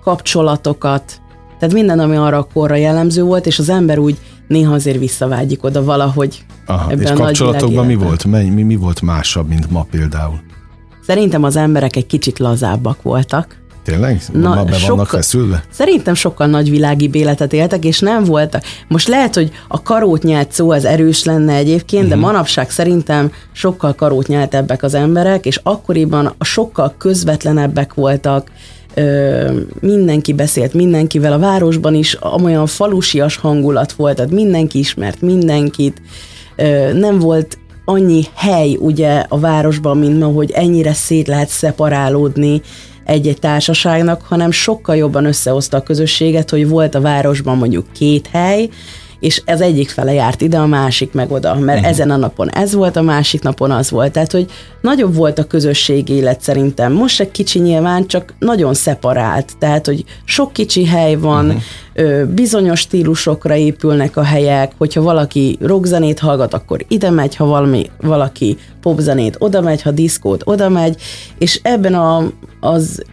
kapcsolatokat, 0.04 1.22
tehát 1.60 1.74
minden, 1.74 2.00
ami 2.00 2.16
arra 2.16 2.38
a 2.38 2.48
korra 2.54 2.76
jellemző 2.76 3.24
volt, 3.24 3.46
és 3.46 3.60
az 3.60 3.70
ember 3.70 3.98
úgy 3.98 4.18
néha 4.48 4.74
azért 4.74 4.98
visszavágyik 4.98 5.64
oda 5.64 5.84
valahogy. 5.84 6.46
Aha, 6.66 6.92
ebben 6.92 7.04
és 7.04 7.10
a 7.10 7.14
kapcsolatokban 7.14 7.86
mi 7.86 7.96
volt? 7.96 8.26
Mi, 8.26 8.50
mi, 8.50 8.64
mi 8.64 8.76
volt 8.76 9.02
másabb, 9.02 9.48
mint 9.48 9.72
ma 9.72 9.86
például? 9.92 10.40
Szerintem 11.08 11.44
az 11.44 11.56
emberek 11.56 11.96
egy 11.96 12.06
kicsit 12.06 12.40
lazábbak 12.40 13.02
voltak. 13.02 13.56
Tényleg? 13.84 14.22
Na, 14.34 14.54
Ma 14.54 14.64
be 14.64 14.74
sokkal, 14.74 14.96
vannak 14.96 15.10
feszülve? 15.10 15.64
Szerintem 15.70 16.14
sokkal 16.14 16.48
nagyvilági 16.48 17.10
életet 17.14 17.54
éltek, 17.54 17.86
és 17.86 18.00
nem 18.00 18.24
voltak. 18.24 18.64
Most 18.88 19.08
lehet, 19.08 19.36
hogy 19.36 19.52
a 19.68 19.82
karót 19.82 20.24
nyelt 20.24 20.52
szó 20.52 20.72
az 20.72 20.86
erős 20.86 21.24
lenne 21.24 21.54
egyébként, 21.54 22.04
uh-huh. 22.04 22.10
de 22.10 22.16
mhm. 22.16 22.26
manapság 22.26 22.70
szerintem 22.70 23.32
sokkal 23.52 23.94
karót 23.96 24.28
nyeltebbek 24.28 24.84
az 24.84 24.94
emberek, 24.94 25.46
és 25.46 25.60
akkoriban 25.64 26.34
a 26.38 26.44
sokkal 26.44 26.94
közvetlenebbek 26.98 27.94
voltak, 27.94 28.52
ö, 28.94 29.60
mindenki 29.80 30.34
beszélt 30.34 30.74
mindenkivel, 30.74 31.34
a 31.34 31.40
városban 31.40 31.94
is 31.94 32.14
amolyan 32.14 32.66
falusias 32.66 33.36
hangulat 33.36 33.92
volt, 33.92 34.16
tehát 34.16 34.32
mindenki 34.32 34.80
ismert 34.80 35.22
mindenkit, 35.22 36.02
ö, 36.56 36.94
nem 36.94 37.20
volt 37.20 37.58
annyi 37.90 38.24
hely 38.34 38.76
ugye 38.80 39.24
a 39.28 39.40
városban, 39.40 39.98
mint 39.98 40.20
ma, 40.20 40.26
hogy 40.26 40.52
ennyire 40.52 40.94
szét 40.94 41.28
lehet 41.28 41.50
szeparálódni 41.50 42.62
egy-egy 43.04 43.40
társaságnak, 43.40 44.22
hanem 44.22 44.52
sokkal 44.52 44.96
jobban 44.96 45.26
összehozta 45.26 45.78
a 45.78 45.84
közösséget, 45.84 46.50
hogy 46.50 46.68
volt 46.68 46.96
a 46.96 47.02
városban 47.02 47.58
mondjuk 47.58 47.86
két 47.92 48.28
hely, 48.32 48.70
és 49.20 49.42
ez 49.46 49.62
egyik 49.62 49.90
fele 49.90 50.14
járt 50.14 50.42
ide, 50.42 50.58
a 50.58 50.66
másik 50.66 51.14
meg 51.14 51.32
oda, 51.32 51.56
mert 51.56 51.78
uh-huh. 51.78 51.92
ezen 51.94 52.12
a 52.12 52.16
napon 52.16 52.50
ez 52.50 52.74
volt, 52.74 52.96
a 52.96 53.02
másik 53.02 53.42
napon 53.42 53.72
az 53.72 53.90
volt. 53.90 54.12
Tehát, 54.12 54.32
hogy 54.32 54.50
nagyobb 54.82 55.16
volt 55.16 55.40
a 55.40 55.44
közösségi 55.44 56.14
élet 56.14 56.42
szerintem. 56.42 56.94
Most 56.94 57.20
egy 57.20 57.32
kicsi 57.32 57.60
nyilván, 57.60 58.08
csak 58.08 58.34
nagyon 58.40 58.74
szeparált. 58.74 59.52
Tehát, 59.60 59.86
hogy 59.86 60.04
sok 60.24 60.54
kicsi 60.54 60.86
hely 60.86 61.16
van, 61.16 61.46
uh-huh. 61.46 62.28
bizonyos 62.28 62.80
stílusokra 62.80 63.56
épülnek 63.56 64.18
a 64.18 64.24
helyek, 64.24 64.72
hogyha 64.78 65.02
valaki 65.02 65.58
rockzenét 65.62 66.20
hallgat, 66.20 66.54
akkor 66.54 66.86
ide 66.88 67.10
megy, 67.10 67.36
ha 67.36 67.46
valami, 67.46 67.90
valaki 68.02 68.58
popzenét 68.82 69.36
oda 69.40 69.62
megy, 69.62 69.82
ha 69.82 69.92
diszkót 69.92 70.42
oda 70.46 70.70
megy, 70.70 71.02
és 71.38 71.60
ebben 71.64 71.94
a, 71.94 72.32
az 72.60 73.04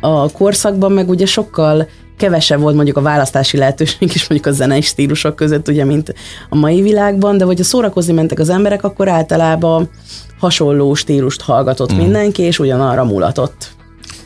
a 0.00 0.30
korszakban 0.32 0.92
meg 0.92 1.08
ugye 1.08 1.26
sokkal 1.26 1.88
kevesebb 2.16 2.60
volt 2.60 2.74
mondjuk 2.74 2.96
a 2.96 3.00
választási 3.02 3.56
lehetőség 3.56 4.14
is 4.14 4.28
mondjuk 4.28 4.54
a 4.54 4.56
zenei 4.56 4.80
stílusok 4.80 5.36
között, 5.36 5.68
ugye, 5.68 5.84
mint 5.84 6.14
a 6.48 6.56
mai 6.56 6.82
világban, 6.82 7.38
de 7.38 7.44
hogyha 7.44 7.64
szórakozni 7.64 8.12
mentek 8.12 8.38
az 8.38 8.48
emberek, 8.48 8.84
akkor 8.84 9.08
általában 9.08 9.90
hasonló 10.38 10.94
stílust 10.94 11.40
hallgatott 11.40 11.92
mm. 11.92 11.96
mindenki, 11.96 12.42
és 12.42 12.58
ugyanarra 12.58 13.04
mulatott. 13.04 13.74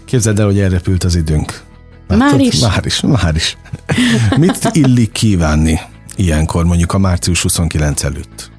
Képzeld 0.05 0.39
el, 0.39 0.45
hogy 0.47 0.59
elrepült 0.59 1.05
az 1.05 1.15
időnk. 1.15 1.63
Látod? 2.09 2.31
Már 2.31 2.41
is? 2.41 2.61
Már 2.61 2.87
is, 2.87 3.01
már 3.01 3.35
is. 3.35 3.57
Mit 4.37 4.71
illik 4.73 5.13
kívánni 5.13 5.81
ilyenkor, 6.17 6.65
mondjuk 6.65 6.93
a 6.93 6.99
március 6.99 7.43
29 7.43 8.05
előtt? 8.05 8.50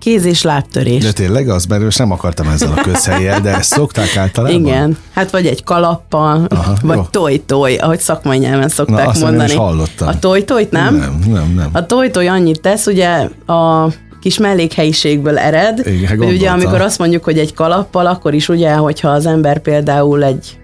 Kéz- 0.00 0.24
és 0.24 0.42
lábtörés. 0.42 1.02
De 1.04 1.12
tényleg 1.12 1.48
az, 1.48 1.66
mert 1.66 1.82
most 1.82 1.98
nem 1.98 2.10
akartam 2.10 2.48
ezzel 2.48 2.72
a 2.76 2.80
közhelyjel, 2.80 3.40
de 3.40 3.54
ezt 3.54 3.72
szokták 3.72 4.16
általában? 4.16 4.60
Igen, 4.60 4.96
hát 5.14 5.30
vagy 5.30 5.46
egy 5.46 5.64
kalappal, 5.64 6.46
Aha, 6.48 6.74
vagy 6.82 7.00
toj-toj, 7.10 7.76
ahogy 7.76 8.00
szakmai 8.00 8.38
nyelven 8.38 8.68
szokták 8.68 9.04
Na, 9.04 9.10
azt 9.10 9.22
mondani. 9.22 9.48
Nem 9.48 9.58
hallottam. 9.58 10.08
A 10.08 10.18
toj-tojt 10.18 10.70
nem? 10.70 10.94
Nem, 10.96 11.18
nem, 11.32 11.52
nem. 11.56 11.68
A 11.72 11.86
toj-toj 11.86 12.28
annyit 12.28 12.60
tesz, 12.60 12.86
ugye 12.86 13.28
a 13.46 13.86
kis 14.20 14.38
mellékhelyiségből 14.38 15.38
ered, 15.38 15.86
Igen, 15.86 16.18
hogy 16.18 16.32
ugye 16.34 16.50
amikor 16.50 16.80
azt 16.80 16.98
mondjuk, 16.98 17.24
hogy 17.24 17.38
egy 17.38 17.54
kalappal, 17.54 18.06
akkor 18.06 18.34
is 18.34 18.48
ugye, 18.48 18.72
hogyha 18.74 19.08
az 19.08 19.26
ember 19.26 19.58
például 19.58 20.24
egy 20.24 20.58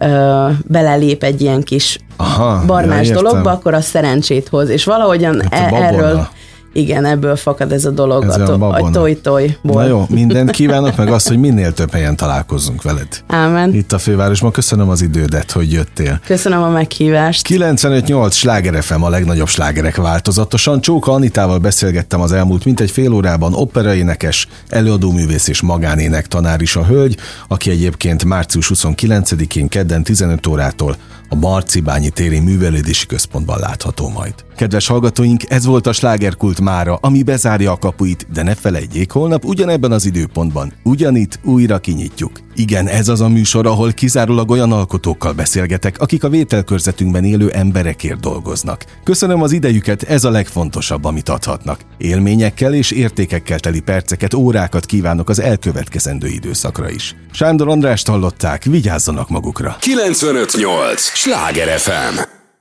ö, 0.00 0.46
belelép 0.66 1.22
egy 1.22 1.40
ilyen 1.40 1.62
kis 1.62 1.98
Aha, 2.16 2.62
barnás 2.66 3.08
ja, 3.08 3.14
dologba, 3.14 3.50
akkor 3.50 3.74
az 3.74 3.84
szerencsét 3.84 4.48
hoz. 4.48 4.68
És 4.68 4.84
valahogyan 4.84 5.42
hát 5.50 5.72
e- 5.72 5.76
erről 5.76 6.28
igen, 6.72 7.04
ebből 7.04 7.36
fakad 7.36 7.72
ez 7.72 7.84
a 7.84 7.90
dolog, 7.90 8.24
ez 8.24 8.36
a, 8.36 8.44
to- 8.44 8.62
a 8.62 8.90
toj-tojból. 8.92 9.82
Na 9.82 9.88
jó, 9.88 10.06
mindent 10.08 10.50
kívánok, 10.50 10.96
meg 10.96 11.08
azt, 11.08 11.28
hogy 11.28 11.38
minél 11.38 11.72
több 11.72 11.92
helyen 11.92 12.16
találkozzunk 12.16 12.82
veled. 12.82 13.08
Ámen. 13.26 13.74
Itt 13.74 13.92
a 13.92 13.98
fővárosban. 13.98 14.50
Köszönöm 14.50 14.88
az 14.88 15.02
idődet, 15.02 15.50
hogy 15.50 15.72
jöttél. 15.72 16.20
Köszönöm 16.26 16.62
a 16.62 16.68
meghívást. 16.68 17.46
95-8 17.48 18.32
Sláger 18.32 18.82
FM 18.82 19.02
a 19.02 19.08
legnagyobb 19.08 19.48
slágerek 19.48 19.96
változatosan. 19.96 20.80
Csóka 20.80 21.12
Anitával 21.12 21.58
beszélgettem 21.58 22.20
az 22.20 22.32
elmúlt 22.32 22.64
mintegy 22.64 22.90
fél 22.90 23.12
órában, 23.12 23.54
operaénekes, 23.54 24.48
előadóművész 24.68 25.48
és 25.48 25.60
magánének 25.62 26.26
tanár 26.26 26.60
is 26.60 26.76
a 26.76 26.84
hölgy, 26.84 27.16
aki 27.48 27.70
egyébként 27.70 28.24
március 28.24 28.70
29-én 28.74 29.68
kedden 29.68 30.02
15 30.02 30.46
órától 30.46 30.96
a 31.32 31.34
Marcibányi 31.34 32.10
téri 32.10 32.38
művelődési 32.38 33.06
központban 33.06 33.58
látható 33.58 34.08
majd. 34.08 34.34
Kedves 34.56 34.86
hallgatóink, 34.86 35.42
ez 35.48 35.64
volt 35.64 35.86
a 35.86 35.92
slágerkult 35.92 36.59
indult 36.60 36.76
mára, 36.76 36.98
ami 37.00 37.22
bezárja 37.22 37.72
a 37.72 37.76
kapuit, 37.76 38.26
de 38.32 38.42
ne 38.42 38.54
felejtjék, 38.54 39.10
holnap 39.10 39.44
ugyanebben 39.44 39.92
az 39.92 40.06
időpontban, 40.06 40.72
ugyanitt 40.82 41.38
újra 41.42 41.78
kinyitjuk. 41.78 42.40
Igen, 42.54 42.88
ez 42.88 43.08
az 43.08 43.20
a 43.20 43.28
műsor, 43.28 43.66
ahol 43.66 43.92
kizárólag 43.92 44.50
olyan 44.50 44.72
alkotókkal 44.72 45.32
beszélgetek, 45.32 45.98
akik 45.98 46.24
a 46.24 46.28
vételkörzetünkben 46.28 47.24
élő 47.24 47.50
emberekért 47.50 48.20
dolgoznak. 48.20 48.84
Köszönöm 49.04 49.42
az 49.42 49.52
idejüket, 49.52 50.02
ez 50.02 50.24
a 50.24 50.30
legfontosabb, 50.30 51.04
amit 51.04 51.28
adhatnak. 51.28 51.80
Élményekkel 51.98 52.74
és 52.74 52.90
értékekkel 52.90 53.58
teli 53.58 53.80
perceket, 53.80 54.34
órákat 54.34 54.86
kívánok 54.86 55.28
az 55.28 55.40
elkövetkezendő 55.40 56.26
időszakra 56.26 56.90
is. 56.90 57.14
Sándor 57.32 57.68
Andrást 57.68 58.08
hallották, 58.08 58.64
vigyázzanak 58.64 59.28
magukra. 59.28 59.76
958! 59.80 61.00
Sláger 61.00 61.78
FM! 61.78 62.39